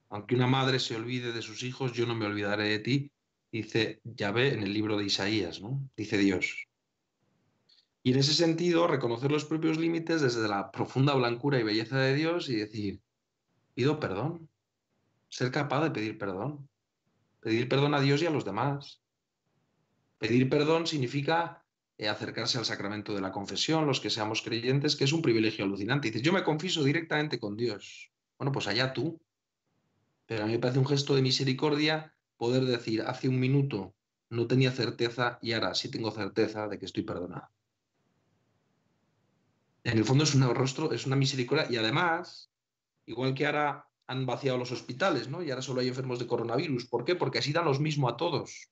[0.09, 3.11] Aunque una madre se olvide de sus hijos, yo no me olvidaré de ti,
[3.51, 5.79] dice Yahvé en el libro de Isaías, ¿no?
[5.95, 6.65] Dice Dios.
[8.01, 12.15] Y en ese sentido, reconocer los propios límites desde la profunda blancura y belleza de
[12.15, 12.99] Dios y decir,
[13.75, 14.49] pido perdón.
[15.29, 16.67] Ser capaz de pedir perdón.
[17.41, 19.03] Pedir perdón a Dios y a los demás.
[20.17, 21.61] Pedir perdón significa
[21.97, 25.63] eh, acercarse al sacramento de la confesión, los que seamos creyentes, que es un privilegio
[25.65, 26.09] alucinante.
[26.09, 28.11] dices, yo me confieso directamente con Dios.
[28.37, 29.21] Bueno, pues allá tú.
[30.25, 33.95] Pero a mí me parece un gesto de misericordia poder decir, hace un minuto
[34.29, 37.47] no tenía certeza y ahora sí tengo certeza de que estoy perdonado.
[39.83, 42.51] En el fondo es un rostro, es una misericordia y además,
[43.05, 45.43] igual que ahora han vaciado los hospitales, ¿no?
[45.43, 46.87] Y ahora solo hay enfermos de coronavirus.
[46.87, 47.15] ¿Por qué?
[47.15, 48.71] Porque así dan los mismos a todos.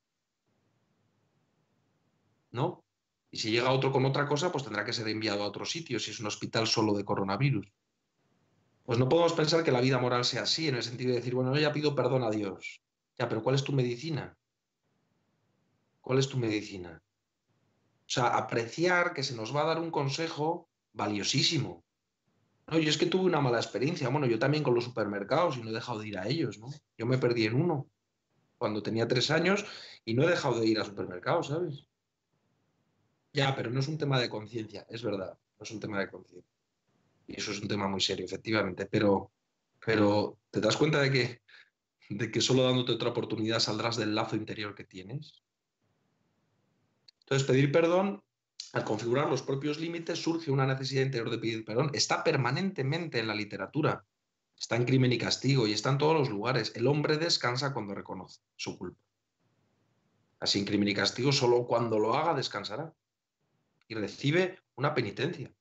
[2.52, 2.84] ¿No?
[3.34, 5.98] Y si llega otro con otra cosa, pues tendrá que ser enviado a otro sitio,
[5.98, 7.65] si es un hospital solo de coronavirus.
[8.84, 11.34] Pues no podemos pensar que la vida moral sea así, en el sentido de decir,
[11.34, 12.84] bueno, yo ya pido perdón a Dios.
[13.17, 14.38] Ya, pero ¿cuál es tu medicina?
[16.00, 17.02] ¿Cuál es tu medicina?
[17.02, 21.84] O sea, apreciar que se nos va a dar un consejo valiosísimo.
[22.67, 24.10] No, yo es que tuve una mala experiencia.
[24.10, 26.67] Bueno, yo también con los supermercados y no he dejado de ir a ellos, ¿no?
[27.00, 27.89] Yo me perdí en uno
[28.60, 29.65] cuando tenía tres años
[30.06, 31.88] y no he dejado de ir a supermercados, ¿sabes?
[33.34, 36.10] Ya, pero no es un tema de conciencia, es verdad, no es un tema de
[36.10, 36.54] conciencia.
[37.26, 39.32] Y eso es un tema muy serio, efectivamente, pero,
[39.84, 41.41] pero ¿te das cuenta de que,
[42.10, 45.41] de que solo dándote otra oportunidad saldrás del lazo interior que tienes?
[47.22, 48.22] Entonces, pedir perdón,
[48.74, 51.89] al configurar los propios límites, surge una necesidad interior de pedir perdón.
[51.93, 54.06] Está permanentemente en la literatura,
[54.56, 56.72] está en crimen y castigo y está en todos los lugares.
[56.76, 59.02] El hombre descansa cuando reconoce su culpa.
[60.39, 62.93] Así en crimen y castigo, solo cuando lo haga descansará
[63.93, 65.51] recibe una penitencia.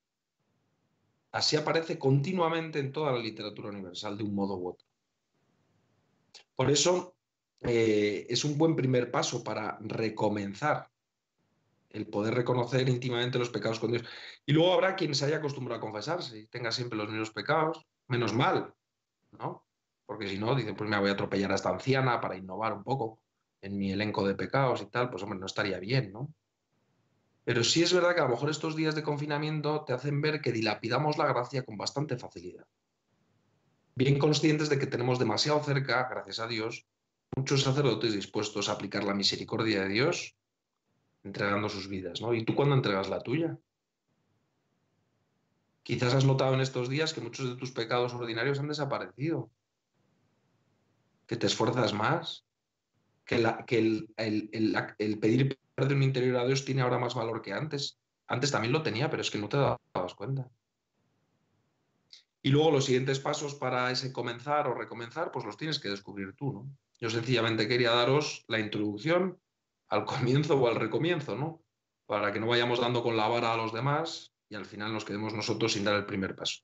[1.31, 4.87] Así aparece continuamente en toda la literatura universal de un modo u otro.
[6.55, 7.15] Por eso
[7.61, 10.89] eh, es un buen primer paso para recomenzar
[11.89, 14.03] el poder reconocer íntimamente los pecados con Dios.
[14.45, 17.85] Y luego habrá quien se haya acostumbrado a confesarse y tenga siempre los mismos pecados,
[18.07, 18.73] menos mal,
[19.31, 19.65] ¿no?
[20.05, 22.83] Porque si no, dice, pues me voy a atropellar a esta anciana para innovar un
[22.83, 23.21] poco
[23.61, 26.33] en mi elenco de pecados y tal, pues hombre, no estaría bien, ¿no?
[27.45, 30.41] Pero sí es verdad que a lo mejor estos días de confinamiento te hacen ver
[30.41, 32.65] que dilapidamos la gracia con bastante facilidad.
[33.95, 36.87] Bien conscientes de que tenemos demasiado cerca, gracias a Dios,
[37.35, 40.35] muchos sacerdotes dispuestos a aplicar la misericordia de Dios
[41.23, 42.33] entregando sus vidas, ¿no?
[42.33, 43.57] ¿Y tú cuándo entregas la tuya?
[45.83, 49.51] Quizás has notado en estos días que muchos de tus pecados ordinarios han desaparecido,
[51.27, 52.45] que te esfuerzas más,
[53.25, 57.99] que, el, pedir perdón interior a Dios tiene ahora más valor que antes.
[58.27, 60.49] Antes también lo tenía, pero es que no te dabas cuenta.
[62.41, 66.33] Y luego los siguientes pasos para ese comenzar o recomenzar, pues los tienes que descubrir
[66.35, 66.77] tú, ¿no?
[66.99, 69.39] Yo sencillamente quería daros la introducción
[69.87, 71.63] al comienzo o al recomienzo, ¿no?
[72.05, 75.05] Para que no vayamos dando con la vara a los demás y al final nos
[75.05, 76.63] quedemos nosotros sin dar el primer paso.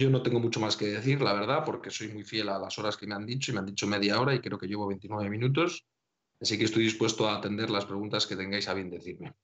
[0.00, 2.78] Yo no tengo mucho más que decir, la verdad, porque soy muy fiel a las
[2.78, 4.86] horas que me han dicho y me han dicho media hora y creo que llevo
[4.86, 5.86] 29 minutos,
[6.40, 9.34] así que estoy dispuesto a atender las preguntas que tengáis a bien decirme.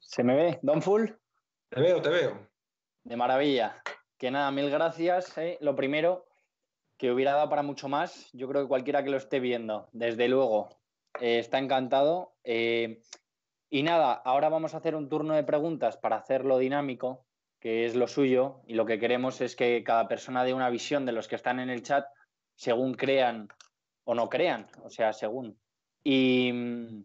[0.00, 1.12] ¿Se me ve, Don Full?
[1.70, 2.46] Te veo, te veo.
[3.04, 3.82] De maravilla.
[4.18, 5.38] Que nada, mil gracias.
[5.38, 5.56] ¿eh?
[5.62, 6.26] Lo primero,
[6.98, 8.28] que hubiera dado para mucho más.
[8.34, 10.68] Yo creo que cualquiera que lo esté viendo, desde luego,
[11.22, 12.34] eh, está encantado.
[12.44, 13.00] Eh,
[13.70, 17.24] y nada, ahora vamos a hacer un turno de preguntas para hacerlo dinámico,
[17.62, 18.60] que es lo suyo.
[18.66, 21.60] Y lo que queremos es que cada persona dé una visión de los que están
[21.60, 22.04] en el chat
[22.56, 23.48] según crean
[24.04, 25.56] o no crean, o sea, según.
[26.02, 27.04] Y mm,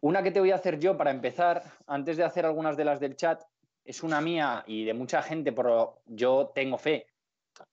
[0.00, 3.00] una que te voy a hacer yo para empezar, antes de hacer algunas de las
[3.00, 3.42] del chat,
[3.84, 7.06] es una mía y de mucha gente, pero yo tengo fe,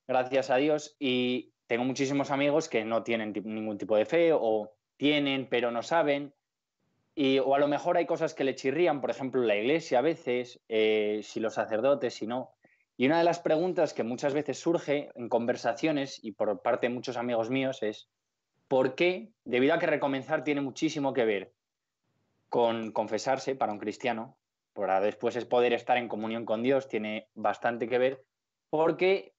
[0.05, 4.73] gracias a Dios, y tengo muchísimos amigos que no tienen ningún tipo de fe o
[4.97, 6.33] tienen pero no saben.
[7.15, 10.01] Y, o a lo mejor hay cosas que le chirrían, por ejemplo, la iglesia a
[10.01, 12.51] veces, eh, si los sacerdotes, si no.
[12.97, 16.93] Y una de las preguntas que muchas veces surge en conversaciones y por parte de
[16.93, 18.09] muchos amigos míos es,
[18.67, 21.53] ¿por qué, debido a que recomenzar tiene muchísimo que ver
[22.49, 24.37] con confesarse para un cristiano,
[24.73, 28.25] para después es poder estar en comunión con Dios, tiene bastante que ver,
[28.69, 29.33] porque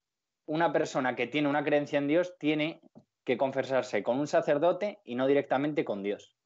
[0.47, 2.81] una persona que tiene una creencia en Dios tiene
[3.25, 6.37] que confesarse con un sacerdote y no directamente con Dios.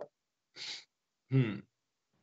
[1.30, 1.60] Hmm.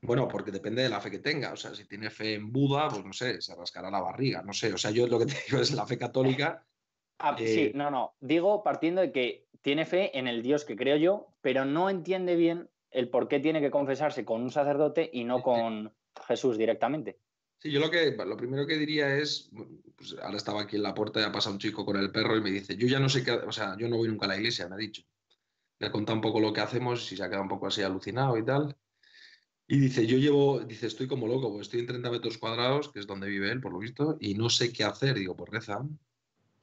[0.02, 1.54] Bueno, porque depende de la fe que tenga.
[1.54, 4.44] O sea, si tiene fe en Buda, pues no sé, se rascará la barriga.
[4.44, 4.72] No sé.
[4.74, 6.64] O sea, yo lo que te digo es la fe católica.
[7.20, 8.16] Ah, sí, eh, no, no.
[8.20, 12.36] Digo partiendo de que tiene fe en el Dios que creo yo, pero no entiende
[12.36, 15.94] bien el por qué tiene que confesarse con un sacerdote y no con,
[16.26, 17.20] Jesús directamente.
[17.60, 19.52] Sí, yo lo que lo primero que diría es,
[19.96, 22.38] pues ahora estaba aquí en la puerta y ha pasado un chico con el perro
[22.38, 24.30] y me dice, yo ya no sé qué, o sea, yo no voy nunca a
[24.30, 25.04] la iglesia, me ha dicho.
[25.80, 27.82] Le he contado un poco lo que hacemos y se ha quedado un poco así
[27.82, 28.76] alucinado y tal.
[29.68, 33.00] Y dice, yo llevo, dice, estoy como loco, pues estoy en 30 metros cuadrados, que
[33.00, 35.16] es donde vive él, por lo visto, y no sé qué hacer.
[35.16, 35.86] Digo, pues reza.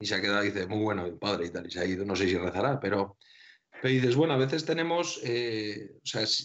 [0.00, 2.04] Y se ha quedado, dice, muy bueno, el padre y tal, y se ha ido,
[2.04, 3.16] no sé si rezará, pero
[3.84, 5.92] pero dices, bueno, a veces tenemos, eh,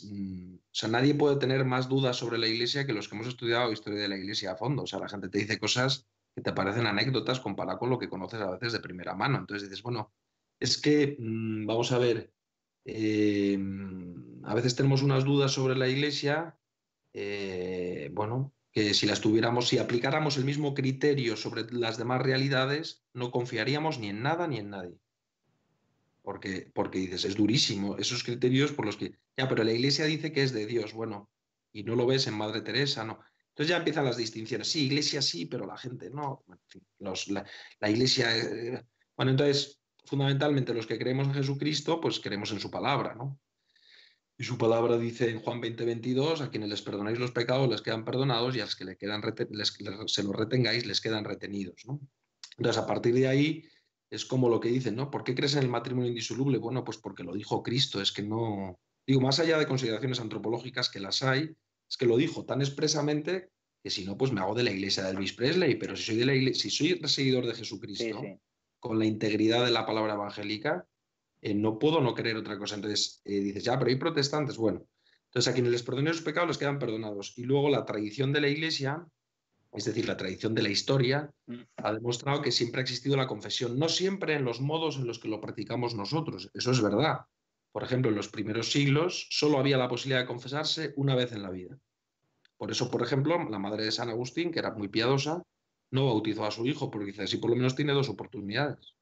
[0.04, 3.28] mm, o, sea, nadie puede tener más dudas sobre la Iglesia que los que hemos
[3.28, 4.84] estudiado historia de la Iglesia a fondo.
[4.84, 8.10] O sea, la gente te dice cosas que te parecen anécdotas comparado con lo que
[8.10, 9.38] conoces a veces de primera mano.
[9.38, 10.12] Entonces dices, bueno,
[10.60, 12.34] es que, mm, vamos a ver,
[12.96, 13.60] eh,
[14.44, 16.58] a veces tenemos unas dudas sobre la Iglesia,
[17.14, 23.04] eh, bueno, que si las tuviéramos, si aplicáramos el mismo criterio sobre las demás realidades,
[23.14, 25.00] no confiaríamos ni en nada ni en nadie
[26.30, 30.32] porque, porque dices, es durísimo, esos criterios por los que, ya, pero la iglesia dice
[30.32, 31.28] que es de Dios, bueno,
[31.72, 33.20] y no lo ves en Madre Teresa, no.
[33.48, 38.38] Entonces ya empiezan las distinciones, sí, iglesia sí, pero la gente no, fin, la, iglesia,
[38.38, 38.86] eh,
[39.18, 39.79] bueno, entonces,
[40.10, 43.40] fundamentalmente los que creemos en Jesucristo, pues creemos en su palabra, ¿no?
[44.40, 47.82] Y su palabra dice en Juan 20, 22, a quienes les perdonáis los pecados les
[47.82, 49.22] quedan perdonados y a los que quedan
[50.08, 52.00] se los retengáis les quedan retenidos, ¿no?
[52.58, 53.66] Entonces, a partir de ahí,
[54.10, 55.12] es como lo que dicen, ¿no?
[55.12, 56.58] ¿Por qué crees en el matrimonio indisoluble?
[56.58, 60.90] Bueno, pues porque lo dijo Cristo, es que no, digo, más allá de consideraciones antropológicas
[60.90, 61.56] que las hay,
[61.88, 63.50] es que lo dijo tan expresamente
[63.84, 66.16] que si no, pues me hago de la iglesia de Elvis Presley, pero si soy,
[66.16, 68.22] de la iglesia, si soy seguidor de Jesucristo,
[68.80, 70.88] con la integridad de la palabra evangélica,
[71.42, 72.76] eh, no puedo no creer otra cosa.
[72.76, 74.86] Entonces eh, dices, ya, pero hay protestantes, bueno.
[75.26, 77.38] Entonces a quienes les perdonen sus pecados les quedan perdonados.
[77.38, 79.06] Y luego la tradición de la iglesia
[79.72, 81.62] es decir, la tradición de la historia, mm.
[81.78, 85.20] ha demostrado que siempre ha existido la confesión, no siempre en los modos en los
[85.20, 87.20] que lo practicamos nosotros, eso es verdad.
[87.72, 91.44] Por ejemplo, en los primeros siglos solo había la posibilidad de confesarse una vez en
[91.44, 91.78] la vida.
[92.58, 95.44] Por eso, por ejemplo, la madre de San Agustín, que era muy piadosa,
[95.92, 98.96] no bautizó a su hijo, porque dice, así por lo menos tiene dos oportunidades.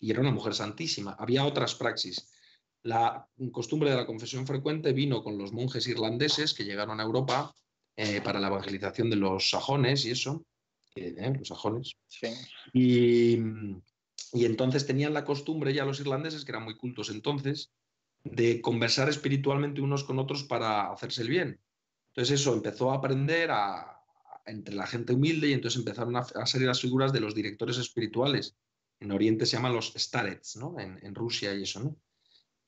[0.00, 1.16] Y era una mujer santísima.
[1.18, 2.30] Había otras praxis.
[2.82, 7.54] La costumbre de la confesión frecuente vino con los monjes irlandeses que llegaron a Europa
[7.96, 10.44] eh, para la evangelización de los sajones y eso,
[10.94, 11.96] eh, los sajones.
[12.72, 13.38] Y,
[14.32, 17.72] entonces tenían la costumbre ya los irlandeses, que eran muy cultos entonces,
[18.22, 21.60] de conversar espiritualmente unos con otros para hacerse el bien.
[22.08, 23.97] Entonces eso empezó a aprender a,
[24.48, 28.56] entre la gente humilde y entonces empezaron a, salir las figuras de los directores espirituales.
[29.00, 30.76] En Oriente se llaman los starets, ¿no?
[30.78, 31.96] En, Rusia y eso, ¿no?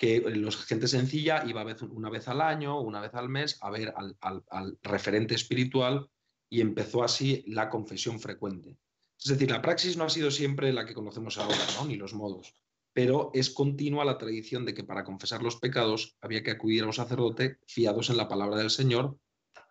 [0.00, 3.92] que la gente sencilla iba una vez al año, una vez al mes, a ver
[3.94, 6.08] al, referente espiritual
[6.48, 8.78] y empezó así la confesión frecuente.
[9.22, 12.54] Es decir, la praxis no ha sido siempre la que conocemos ahora, ni los modos,
[12.94, 16.86] pero es continua la tradición de que para confesar los pecados había que acudir a
[16.86, 19.18] un sacerdote fiados en la palabra del Señor,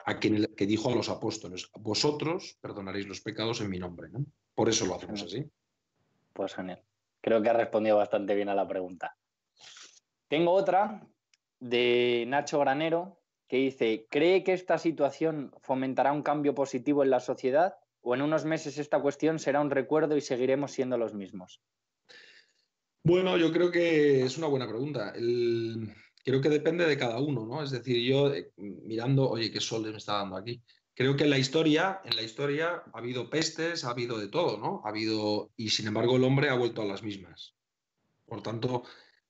[0.10, 4.10] a quien que dijo a los apóstoles, vosotros perdonaréis los pecados en mi nombre.
[4.56, 5.46] Por eso lo hacemos así.
[6.34, 6.82] Pues genial.
[7.22, 9.16] Creo que ha respondido bastante bien a la pregunta.
[10.28, 11.08] Tengo otra
[11.60, 17.20] de Nacho Granero que dice, ¿cree que esta situación fomentará un cambio positivo en la
[17.20, 21.62] sociedad o en unos meses esta cuestión será un recuerdo y seguiremos siendo los mismos?
[23.04, 25.14] Bueno, yo creo que es una buena pregunta.
[26.30, 27.64] Creo que depende de cada uno, ¿no?
[27.64, 30.62] Es decir, yo eh, mirando, oye, qué sol me está dando aquí.
[30.94, 34.60] Creo que en la historia, en la historia ha habido pestes, ha habido de todo,
[34.60, 34.84] ¿no?
[34.86, 37.56] Ha habido, y sin embargo el hombre ha vuelto a las mismas.
[38.28, 38.84] Por tanto,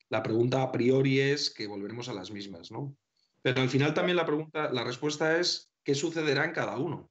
[0.09, 2.97] la pregunta a priori es que volveremos a las mismas, ¿no?
[3.41, 7.09] Pero al final también la pregunta, la respuesta es ¿qué sucederá en cada uno?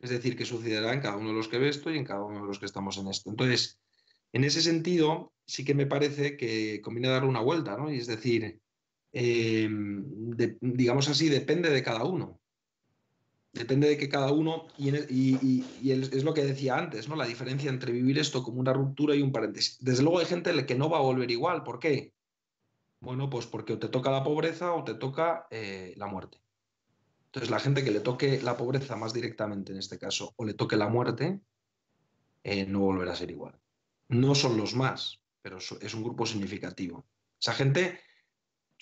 [0.00, 2.24] Es decir, ¿qué sucederá en cada uno de los que ve esto y en cada
[2.24, 3.28] uno de los que estamos en esto?
[3.28, 3.78] Entonces,
[4.32, 7.92] en ese sentido, sí que me parece que conviene darle una vuelta, ¿no?
[7.92, 8.61] Y es decir,
[9.12, 10.04] em,
[10.60, 12.40] digamos así, depende de cada uno.
[13.52, 14.88] Depende de que cada uno, y,
[15.90, 17.16] es lo que decía antes, ¿no?
[17.16, 19.76] La diferencia entre vivir esto como una ruptura y un paréntesis.
[19.80, 21.62] Desde luego hay gente que no va a volver igual.
[21.62, 22.14] ¿Por qué?
[23.00, 26.38] Bueno, pues porque o te toca la pobreza o te toca eh, la muerte.
[27.26, 30.54] Entonces, la gente que le toque la pobreza más directamente en este caso o le
[30.54, 31.40] toque la muerte,
[32.44, 33.58] eh, no volverá a ser igual.
[34.08, 37.04] No son los más, pero es un grupo significativo.
[37.40, 38.00] Esa gente,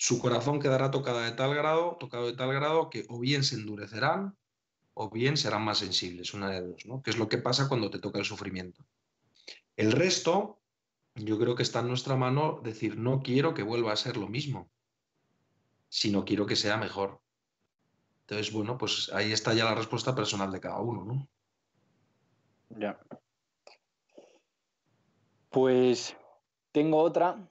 [0.01, 3.53] su corazón quedará tocado de tal grado, tocado de tal grado que o bien se
[3.53, 4.35] endurecerán
[4.95, 7.03] o bien serán más sensibles, una de dos, ¿no?
[7.03, 8.83] Que es lo que pasa cuando te toca el sufrimiento.
[9.77, 10.59] El resto,
[11.13, 14.27] yo creo que está en nuestra mano decir, no quiero que vuelva a ser lo
[14.27, 14.71] mismo,
[15.87, 17.21] sino quiero que sea mejor.
[18.21, 21.29] Entonces, bueno, pues ahí está ya la respuesta personal de cada uno, ¿no?
[22.69, 22.99] Ya.
[25.51, 26.17] Pues
[26.71, 27.47] tengo otra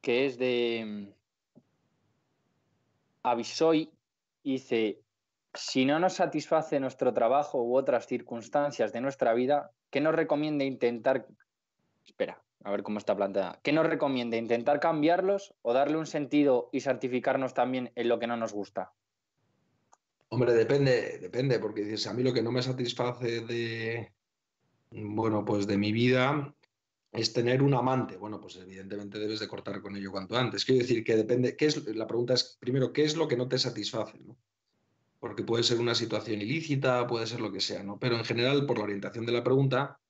[0.00, 1.14] que es de
[3.22, 3.90] mm, Avisoy.
[4.44, 5.00] Dice,
[5.54, 10.64] si no nos satisface nuestro trabajo u otras circunstancias de nuestra vida, ¿qué nos recomienda
[10.64, 11.26] intentar...
[12.04, 13.60] Espera, a ver cómo está planteada.
[13.62, 18.26] ¿Qué nos recomienda intentar cambiarlos o darle un sentido y certificarnos también en lo que
[18.26, 18.92] no nos gusta?
[20.28, 24.12] Hombre, depende, depende, porque dices, a mí lo que no me satisface de,
[24.90, 26.54] bueno, pues de mi vida
[27.12, 28.16] es tener un amante.
[28.16, 30.64] Bueno, pues evidentemente debes de cortar con ello cuanto antes.
[30.64, 33.48] Quiero decir que depende, ¿qué es, la pregunta es, primero, ¿qué es lo que no
[33.48, 34.18] te satisface?
[35.20, 37.98] Porque puede ser una situación ilícita, puede ser lo que sea, ¿no?
[37.98, 40.00] Pero en general, por la orientación de la pregunta,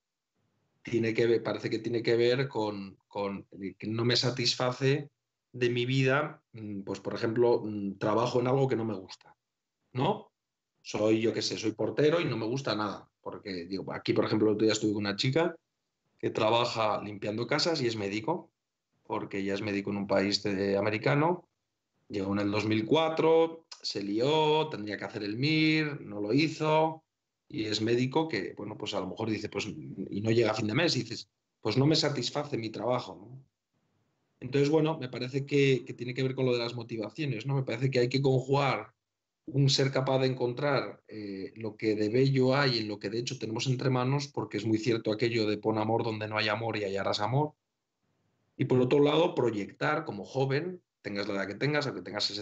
[0.82, 3.46] tiene que parece que tiene que ver con, con
[3.78, 5.10] que no me satisface
[5.52, 9.36] de mi vida, mm, pues por ejemplo, mm, trabajo en algo que no me gusta,
[9.92, 10.30] ¿no?
[10.82, 14.24] Soy, yo qué sé, soy portero y no me gusta nada, porque digo, aquí por
[14.24, 15.54] ejemplo el otro día estuve con una chica
[16.22, 18.52] que trabaja limpiando casas y es médico,
[19.02, 20.46] porque ella es médico en un país
[20.78, 21.48] americano.
[22.08, 27.02] Llegó en el 2004, se lió, tendría que hacer el MIR, no lo hizo,
[27.48, 30.54] y es médico que, bueno, pues a lo mejor dice, pues, y no llega a
[30.54, 31.28] fin de mes, dices,
[31.60, 33.28] pues no me satisface mi trabajo,
[34.38, 37.54] Entonces, bueno, me parece que, que, tiene que ver con lo de las motivaciones, ¿no?
[37.54, 38.94] Me parece que hay que conjugar
[39.52, 43.18] un ser capaz de encontrar eh, lo que de bello hay en lo que de
[43.18, 46.48] hecho tenemos entre manos, porque es muy cierto aquello de pon amor donde no hay
[46.48, 47.52] amor y hallarás amor.
[48.56, 52.32] Y por otro lado, proyectar como joven, tengas la edad que tengas, aunque tengas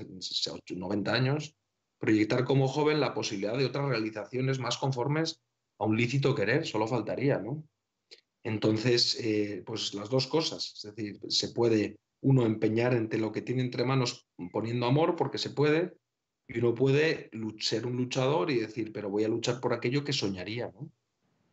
[0.68, 1.56] 90 años,
[1.98, 5.40] proyectar como joven la posibilidad de otras realizaciones más conformes
[5.78, 7.64] a un lícito querer, solo faltaría, ¿no?
[8.42, 13.42] Entonces, eh, pues las dos cosas, es decir, se puede uno empeñar entre lo que
[13.42, 15.94] tiene entre manos poniendo amor, porque se puede,
[16.52, 17.30] y uno puede
[17.60, 20.90] ser un luchador y decir, pero voy a luchar por aquello que soñaría, ¿no?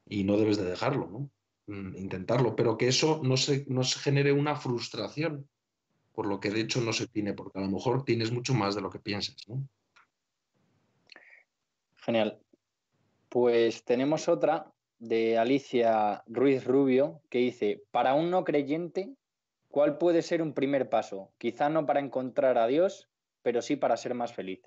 [0.08, 1.30] Y no debes de dejarlo, ¿no?
[1.68, 5.48] Mm, intentarlo, pero que eso no se, no se genere una frustración
[6.14, 8.74] por lo que de hecho no se tiene, porque a lo mejor tienes mucho más
[8.74, 9.36] de lo que piensas.
[11.98, 12.40] Genial.
[13.30, 19.14] Pues tenemos otra de Alicia Ruiz Rubio que dice, para un no creyente,
[19.70, 21.32] ¿cuál puede ser un primer paso?
[21.38, 23.08] Quizá no para encontrar a Dios,
[23.44, 24.62] pero sí para ser más feliz.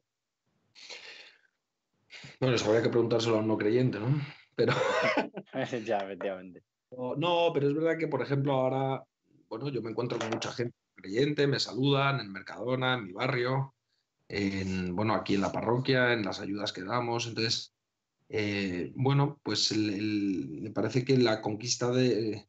[2.39, 4.21] Bueno, eso habría que preguntárselo a un no creyente, ¿no?
[4.55, 4.73] Pero...
[5.85, 6.63] ya, efectivamente.
[6.91, 9.05] No, pero es verdad que, por ejemplo, ahora,
[9.49, 13.75] bueno, yo me encuentro con mucha gente creyente, me saludan en Mercadona, en mi barrio,
[14.29, 17.29] en, bueno, aquí en la parroquia, en las ayudas que damos.
[17.29, 17.73] Entonces,
[18.29, 22.49] eh, bueno, pues me parece que la conquista de,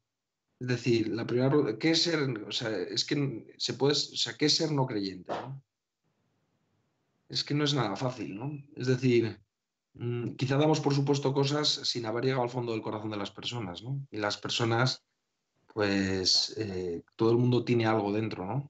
[0.60, 2.20] Es decir, la primera pregunta, ¿qué es ser?
[2.48, 5.34] O sea, es que se puede, o sea, ¿qué es ser no creyente?
[5.34, 5.64] ¿no?
[7.32, 8.52] Es que no es nada fácil, ¿no?
[8.76, 9.40] Es decir,
[9.94, 13.32] mm, quizá damos por supuesto cosas sin haber llegado al fondo del corazón de las
[13.32, 14.06] personas, ¿no?
[14.12, 15.06] Y las personas,
[15.74, 18.70] pues, eh, todo el mundo tiene algo dentro, ¿no?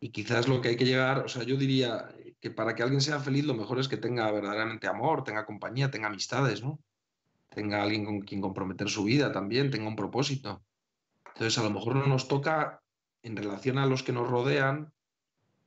[0.00, 3.00] Y quizás lo que hay que llegar, o sea, yo diría que para que alguien
[3.00, 6.80] sea feliz lo mejor es que tenga verdaderamente amor, tenga compañía, tenga amistades, ¿no?
[7.50, 10.64] Tenga alguien con quien comprometer su vida también, tenga un propósito.
[11.34, 12.82] Entonces, a lo mejor no nos toca,
[13.22, 14.92] en relación a los que nos rodean,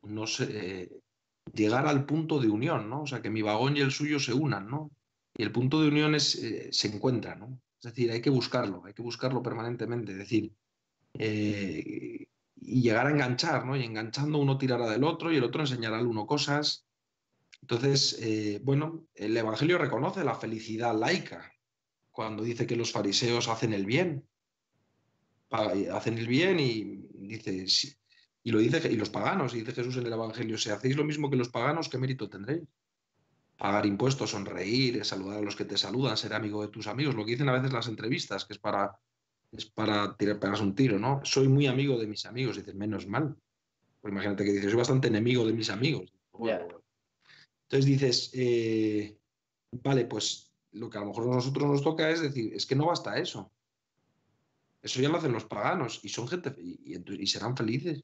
[0.01, 1.02] no sé, eh,
[1.51, 3.03] llegar al punto de unión, ¿no?
[3.03, 4.91] O sea, que mi vagón y el suyo se unan, ¿no?
[5.35, 7.59] Y el punto de unión es, eh, se encuentra, ¿no?
[7.77, 10.13] Es decir, hay que buscarlo, hay que buscarlo permanentemente.
[10.13, 10.53] Es decir,
[11.15, 13.75] eh, y llegar a enganchar, ¿no?
[13.75, 16.85] Y enganchando uno tirará del otro y el otro enseñará al uno cosas.
[17.61, 21.51] Entonces, eh, bueno, el Evangelio reconoce la felicidad laica
[22.11, 24.25] cuando dice que los fariseos hacen el bien.
[25.49, 27.95] Hacen el bien y dice,
[28.43, 31.03] y lo dice y los paganos, y dice Jesús en el Evangelio, si hacéis lo
[31.03, 32.63] mismo que los paganos, ¿qué mérito tendréis?
[33.57, 37.23] Pagar impuestos, sonreír, saludar a los que te saludan, ser amigo de tus amigos, lo
[37.23, 38.99] que dicen a veces las entrevistas, que es para
[39.53, 41.21] es para tirar, pegarse un tiro, ¿no?
[41.23, 43.35] Soy muy amigo de mis amigos, dices, menos mal.
[44.01, 46.11] Pues imagínate que dices, soy bastante enemigo de mis amigos.
[47.63, 49.17] Entonces dices, eh,
[49.71, 52.75] vale, pues lo que a lo mejor a nosotros nos toca es decir, es que
[52.75, 53.51] no basta eso.
[54.81, 58.03] Eso ya lo hacen los paganos y son gente y, y serán felices.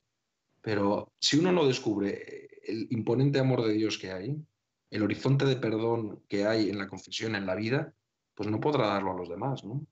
[0.62, 4.36] Pero si uno no descubre el imponente amor de Dios que hay,
[4.91, 7.93] el horizonte de perdón que hay en la confesión, en la vida,
[8.36, 9.86] pues no podrá darlo a los demás, ¿no?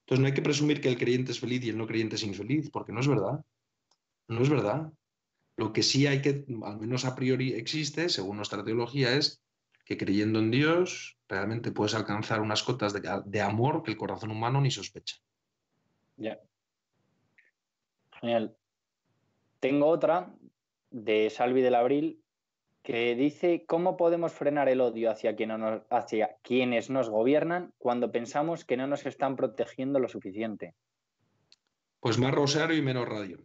[0.00, 2.22] Entonces no hay que presumir que el creyente es feliz y el no creyente es
[2.22, 3.44] infeliz, porque no es verdad.
[4.26, 4.92] No es verdad.
[5.56, 9.42] Lo que sí hay que, al menos a priori existe, según nuestra teología, es
[9.84, 14.60] que creyendo en Dios realmente puedes alcanzar unas cotas de, amor que el corazón humano
[14.60, 15.16] ni sospecha.
[16.16, 16.38] Ya.
[18.20, 18.57] Genial.
[19.60, 20.34] Tengo otra
[20.90, 22.22] de Salvi del Abril
[22.82, 25.36] que dice cómo podemos frenar el odio hacia,
[25.90, 30.74] hacia quienes nos gobiernan cuando pensamos que no nos están protegiendo lo suficiente.
[32.00, 33.44] Pues más rosario y menos radio.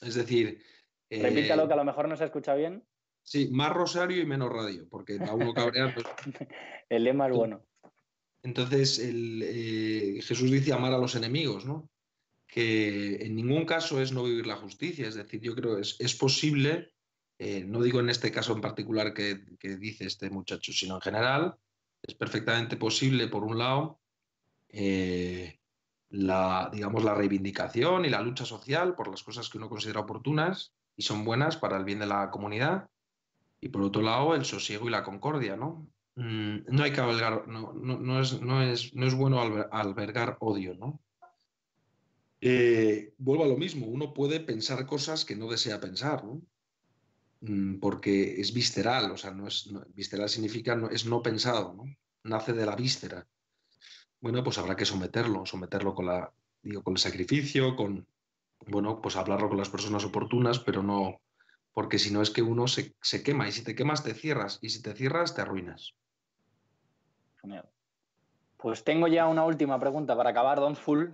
[0.00, 0.62] Es decir...
[1.08, 2.84] Eh, Repítalo que a lo mejor no se escucha bien.
[3.22, 5.94] Sí, más rosario y menos radio, porque a uno cabrear...
[5.94, 6.06] Pues
[6.88, 7.64] el lema es bueno.
[8.42, 11.88] Entonces, eh, Jesús dice amar a los enemigos, ¿no?
[12.52, 15.08] Que en ningún caso es no vivir la justicia.
[15.08, 16.92] Es decir, yo creo que es, es posible
[17.44, 21.56] eh, no digo en este caso en particular que, dice este muchacho, sino en general,
[22.00, 23.98] es perfectamente posible, por un lado,
[24.68, 25.58] eh,
[26.10, 30.72] la, digamos, la reivindicación y la lucha social por las cosas que uno considera oportunas
[30.96, 32.88] y son buenas para el bien de la comunidad,
[33.60, 35.88] y por otro lado, el sosiego y la concordia, ¿no?
[36.14, 41.00] Mm, no hay que albergar, no, es, no, es, no es bueno albergar odio, ¿no?
[42.44, 46.42] Eh, vuelvo a lo mismo, uno puede pensar cosas que no desea pensar, ¿no?
[47.40, 51.84] Mm, porque es visceral, o sea, no es, visceral significa no, es no pensado, ¿no?
[52.24, 53.26] nace de la víscera.
[54.20, 56.32] Bueno, pues habrá que someterlo, someterlo con, la,
[56.62, 58.08] digo, con el sacrificio, con,
[58.66, 61.20] bueno, pues hablarlo con las personas oportunas, pero no,
[61.72, 64.58] porque si no es que uno se, se quema, y si te quemas te cierras,
[64.62, 65.94] y si te cierras te arruinas.
[68.56, 71.10] Pues tengo ya una última pregunta para acabar, Don Full,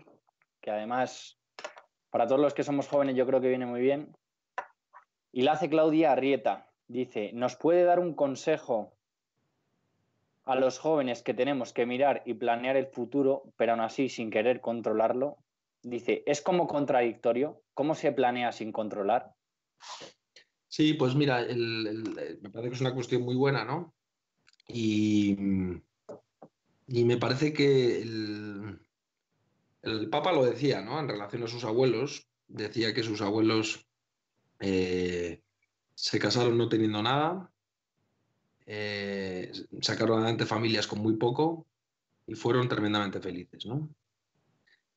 [0.60, 1.38] que además
[2.10, 4.16] para todos los que somos jóvenes yo creo que viene muy bien.
[5.32, 6.70] Y la hace Claudia Arrieta.
[6.86, 8.96] Dice, ¿nos puede dar un consejo
[10.44, 14.30] a los jóvenes que tenemos que mirar y planear el futuro, pero aún así sin
[14.30, 15.36] querer controlarlo?
[15.82, 17.62] Dice, ¿es como contradictorio?
[17.74, 19.34] ¿Cómo se planea sin controlar?
[20.66, 23.94] Sí, pues mira, me parece que es una cuestión muy buena, ¿no?
[24.66, 25.36] Y,
[26.86, 28.80] y me parece que el,
[29.82, 30.98] el Papa lo decía, ¿no?
[30.98, 33.86] En relación a sus abuelos, decía que sus abuelos
[34.60, 35.42] eh,
[35.94, 37.52] se casaron no teniendo nada,
[38.66, 41.66] eh, sacaron adelante familias con muy poco
[42.26, 43.88] y fueron tremendamente felices, ¿no?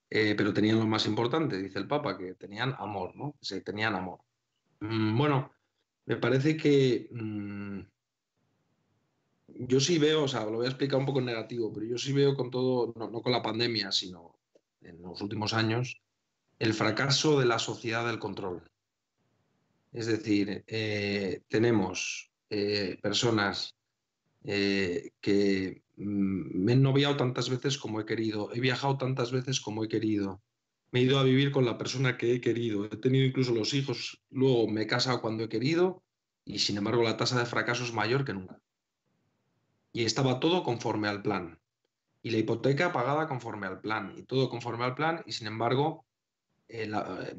[0.09, 3.36] Eh, pero tenían lo más importante, dice el Papa, que tenían amor, ¿no?
[3.41, 4.19] Se tenían amor.
[4.82, 5.51] Mm, bueno,
[6.05, 7.79] me parece que mm,
[9.47, 11.97] yo sí veo, o sea, lo voy a explicar un poco en negativo, pero yo
[11.97, 14.40] sí veo con todo, no con la pandemia, sino
[14.82, 16.01] en los últimos años,
[16.59, 18.63] el fracaso de la sociedad del control.
[19.91, 23.75] Es decir, eh, tenemos eh, personas
[24.43, 29.61] eh, que mm, me he noviado tantas veces como he querido, he viajado tantas veces
[29.61, 30.41] como he querido,
[30.91, 33.73] me he ido a vivir con la persona que he querido, he tenido incluso los
[33.73, 36.03] hijos, luego me he casado cuando he querido
[36.45, 38.61] y sin embargo la tasa de fracaso es mayor que nunca.
[39.93, 41.61] Y estaba todo conforme al plan.
[42.22, 46.05] Y la hipoteca pagada conforme al plan, y todo conforme al plan, y sin embargo,
[46.67, 47.36] el, eh,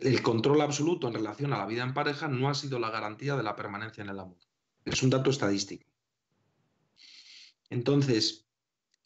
[0.00, 3.36] el, control absoluto en relación a la vida en pareja no ha sido la garantía
[3.36, 4.38] de la permanencia en el amor.
[4.84, 5.86] Es un dato estadístico.
[7.70, 8.46] Entonces,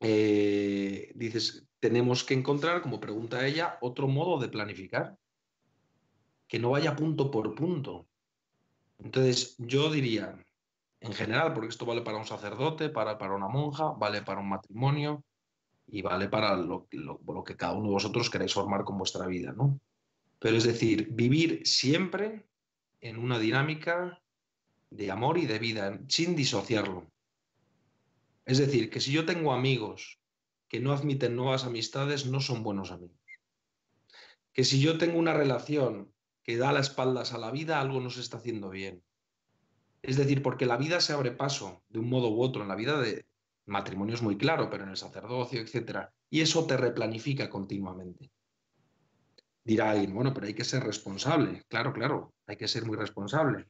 [0.00, 5.16] eh, dices, tenemos que encontrar, como pregunta ella, otro modo de planificar,
[6.48, 8.08] que no vaya punto por punto.
[8.98, 10.38] Entonces, yo diría,
[11.00, 14.48] en general, porque esto vale para un sacerdote, para, para una monja, vale para un
[14.48, 15.24] matrimonio
[15.86, 19.78] y vale para lo, que cada uno de vosotros queráis formar con vuestra vida, ¿no?
[20.38, 22.46] Pero es decir, vivir siempre
[23.00, 24.20] en una dinámica
[24.90, 27.10] de amor y de vida, sin disociarlo.
[28.44, 30.20] Es decir, que si yo tengo amigos
[30.68, 33.16] que no admiten nuevas amistades, no son buenos amigos.
[34.52, 38.10] Que si yo tengo una relación que da las espaldas a la vida, algo no
[38.10, 39.02] se está haciendo bien.
[40.06, 42.76] Es decir, porque la vida se abre paso de un modo u otro, en la
[42.76, 43.26] vida de
[43.66, 46.10] matrimonio es muy claro, pero en el sacerdocio, etc.
[46.30, 48.30] Y eso te replanifica continuamente.
[49.64, 51.64] Dirá alguien, bueno, pero hay que ser responsable.
[51.66, 53.66] Claro, claro, hay que ser muy responsable,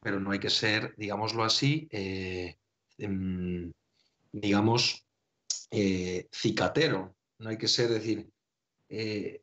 [0.00, 2.58] pero no hay que ser, digámoslo así, eh,
[2.98, 3.72] em,
[4.32, 5.06] digamos,
[5.70, 7.16] eh, cicatero.
[7.38, 8.28] No hay que ser, decir,
[8.90, 9.40] eh,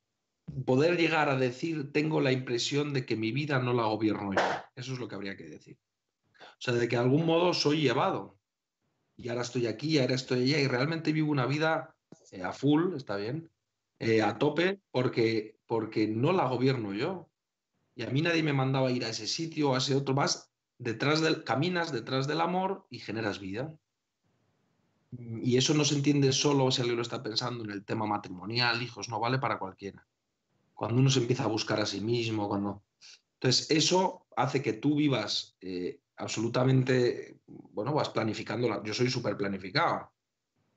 [0.68, 4.42] poder llegar a decir, tengo la impresión de que mi vida no la gobierno yo.
[4.76, 5.80] Eso es lo que habría que decir.
[6.58, 8.38] O sea, de que de algún modo soy llevado.
[9.16, 11.96] Y ahora estoy aquí, ahora estoy allá, y realmente vivo una vida
[12.32, 13.52] eh, a full, está bien,
[14.00, 17.30] eh, a tope, porque, porque no la gobierno yo.
[17.96, 20.52] Y a mí nadie me mandaba ir a ese sitio o a ese otro más.
[20.78, 23.76] Detrás del, caminas detrás del amor y generas vida.
[25.12, 28.82] Y eso no se entiende solo si alguien lo está pensando en el tema matrimonial,
[28.82, 30.06] hijos, no vale para cualquiera.
[30.76, 32.84] Cuando uno se empieza a buscar a sí mismo, cuando...
[33.36, 40.12] Entonces, eso hace que tú vivas eh, absolutamente, bueno, vas planificando, yo soy súper planificado.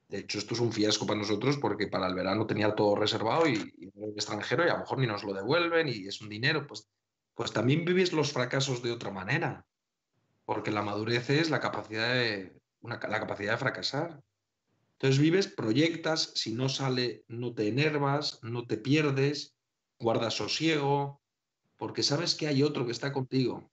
[0.09, 3.47] De hecho, esto es un fiasco para nosotros porque para el verano tenía todo reservado
[3.47, 6.29] y, y el extranjero y a lo mejor ni nos lo devuelven y es un
[6.29, 6.89] dinero, pues,
[7.35, 9.65] pues también vives los fracasos de otra manera,
[10.45, 14.21] porque la madurez es la capacidad de, una, la capacidad de fracasar.
[14.95, 19.55] Entonces vives, proyectas, si no sale, no te enervas, no te pierdes,
[19.99, 21.23] guardas sosiego,
[21.77, 23.70] porque sabes que hay otro que está contigo.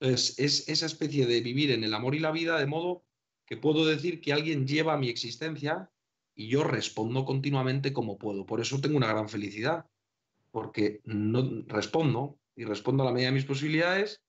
[0.00, 3.04] Entonces, es esa especie de vivir en el amor y la vida de modo
[3.46, 5.90] que puedo decir que alguien lleva mi existencia
[6.34, 8.46] y yo respondo continuamente como puedo.
[8.46, 9.86] Por eso tengo una gran felicidad,
[10.50, 14.22] porque no respondo y respondo a la medida de mis posibilidades,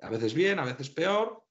[0.00, 1.42] a veces bien, a veces peor,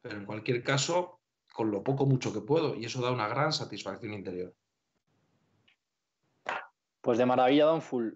[0.00, 1.20] pero en cualquier caso,
[1.52, 4.54] con lo poco mucho que puedo, y eso da una gran satisfacción interior.
[7.00, 8.10] Pues de maravilla, Don Full.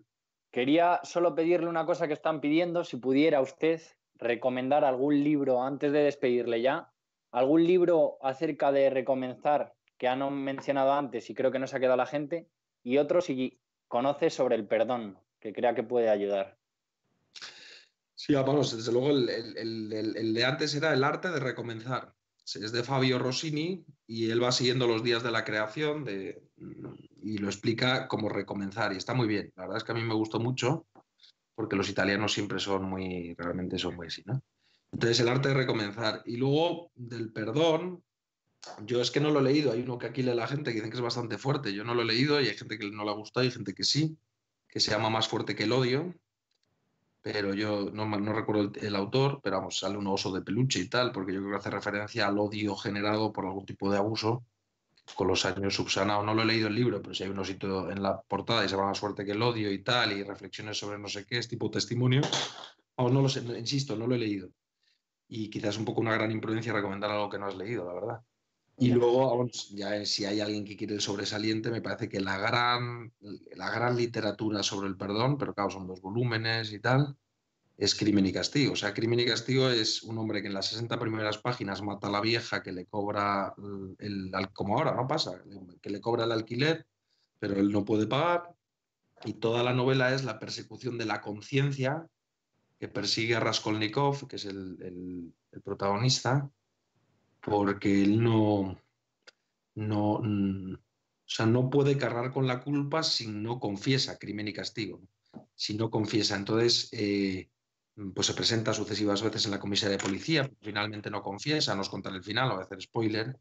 [0.51, 3.81] Quería solo pedirle una cosa que están pidiendo, si pudiera usted
[4.21, 6.93] recomendar algún libro antes de despedirle ya,
[7.31, 11.81] algún libro acerca de recomenzar que han mencionado antes y creo que no se ha
[11.81, 12.49] quedado la gente,
[12.83, 16.57] y otro si conoce sobre el perdón, que crea que puede ayudar.
[18.14, 22.14] Sí, vamos, desde luego el, el, el, de antes era El arte de recomenzar.
[22.45, 26.43] Es de Fabio Rossini y él va siguiendo los días de la creación de,
[27.23, 29.53] y lo explica cómo recomenzar y está muy bien.
[29.57, 30.87] La verdad es que a mí me gustó mucho
[31.61, 34.43] porque los italianos siempre son muy, realmente son muy así, ¿no?
[34.93, 36.23] Entonces, el arte de recomenzar.
[36.25, 38.03] Y luego, del perdón,
[38.87, 39.71] yo es que no lo he leído.
[39.71, 41.75] Hay uno que aquí lee la gente que dicen que es bastante fuerte.
[41.75, 43.53] Yo no lo he leído y hay gente que no le ha gustado y hay
[43.53, 44.17] gente que sí,
[44.69, 46.15] que se llama Más fuerte que el odio.
[47.21, 50.81] Pero yo no, no recuerdo el, el, autor, pero vamos, sale un oso de peluche
[50.81, 53.99] y tal, porque yo creo que hace referencia al odio generado por algún tipo de
[53.99, 54.47] abuso
[55.15, 56.23] con los años subsanado.
[56.23, 58.69] No lo he leído el libro, pero si hay un osito en la portada y
[58.69, 61.39] se llama Más fuerte que el odio y tal, y reflexiones sobre no sé qué,
[61.39, 62.23] es tipo testimonio.
[62.97, 64.51] Vamos, no lo sé, insisto, no lo he leído.
[65.29, 68.21] Y quizás un poco una gran imprudencia recomendar algo que no has leído, la verdad.
[68.79, 72.39] Y luego, vamos, ya si hay alguien que quiere el sobresaliente, me parece que la
[72.39, 73.13] gran,
[73.55, 77.15] la gran literatura sobre el perdón, pero claro, son dos volúmenes y tal,
[77.81, 78.74] es Crimen y Castigo.
[78.74, 82.09] O sea, Crimen y Castigo es un hombre que en las 60 primeras páginas mata
[82.09, 83.55] a la vieja que le cobra,
[83.99, 85.43] el, como ahora, ¿no pasa?
[85.81, 86.87] Que le cobra el alquiler,
[87.39, 88.55] pero él no puede pagar.
[89.24, 92.07] Y toda la novela es la persecución de la conciencia
[92.78, 96.51] que persigue a Raskolnikov, que es el protagonista,
[97.41, 98.78] porque él no,
[99.74, 105.01] no, o sea, no puede cargar con la culpa si no confiesa crimen y castigo,
[105.55, 106.37] si no confiesa.
[106.37, 107.49] Entonces, eh,
[108.14, 111.90] pues se presenta sucesivas veces en la comisaría de policía, finalmente no confiesa, no os
[111.90, 113.38] contaré el final, voy a hacer spoiler,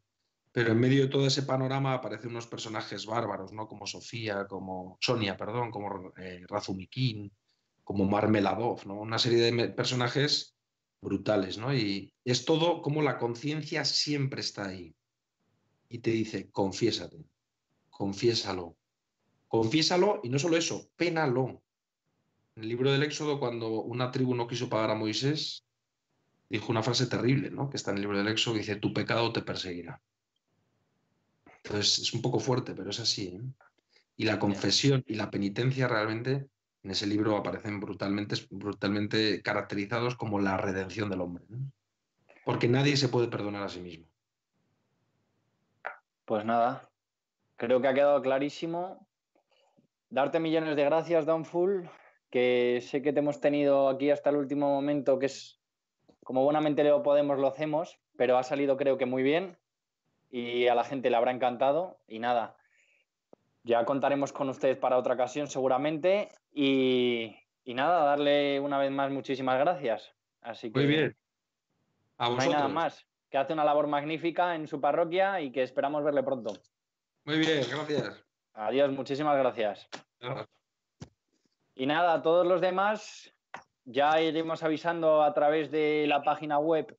[0.52, 3.68] pero en medio de todo ese panorama aparecen unos personajes bárbaros, ¿no?
[3.68, 7.32] Como Sofía, como Sonia, perdón, como eh, Razumikin,
[7.84, 8.96] como Marmeladov, ¿no?
[8.96, 10.56] Una serie de personajes
[11.02, 11.74] brutales, ¿no?
[11.74, 14.96] Y es todo como la conciencia siempre está ahí.
[15.90, 17.26] y te dice, confiésate,
[17.90, 18.78] confiésalo,
[19.48, 21.64] confiésalo y no solo eso, pénalo.
[22.60, 25.66] En el libro del Éxodo, cuando una tribu no quiso pagar a Moisés,
[26.50, 27.70] dijo una frase terrible, ¿no?
[27.70, 30.02] Que está en el libro del Éxodo, que dice, tu pecado te perseguirá.
[31.64, 33.28] Entonces es un poco fuerte, pero es así.
[33.28, 33.42] ¿eh?
[34.18, 36.50] Y la confesión y la penitencia realmente
[36.84, 41.46] en ese libro aparecen brutalmente, brutalmente caracterizados como la redención del hombre.
[41.48, 41.60] ¿no?
[42.44, 44.06] Porque nadie se puede perdonar a sí mismo.
[46.26, 46.90] Pues nada,
[47.56, 49.08] creo que ha quedado clarísimo.
[50.10, 51.90] Darte millones de gracias, Downful,
[52.30, 55.60] que sé que te hemos tenido aquí hasta el último momento, que es
[56.24, 59.58] como buenamente lo podemos, lo hacemos, pero ha salido creo que muy bien
[60.30, 62.00] y a la gente le habrá encantado.
[62.08, 62.56] Y nada,
[63.64, 66.30] ya contaremos con ustedes para otra ocasión seguramente.
[66.54, 70.14] Y, y nada, darle una vez más muchísimas gracias.
[70.42, 71.18] Así que Muy bien.
[72.18, 72.74] A no hay nada vosotros.
[72.74, 73.08] más.
[73.30, 76.54] Que hace una labor magnífica en su parroquia y que esperamos verle pronto.
[77.26, 78.24] Muy bien, gracias.
[78.54, 79.88] Adiós, muchísimas gracias.
[81.80, 83.34] Y nada, a todos los demás
[83.86, 86.94] ya iremos avisando a través de la página web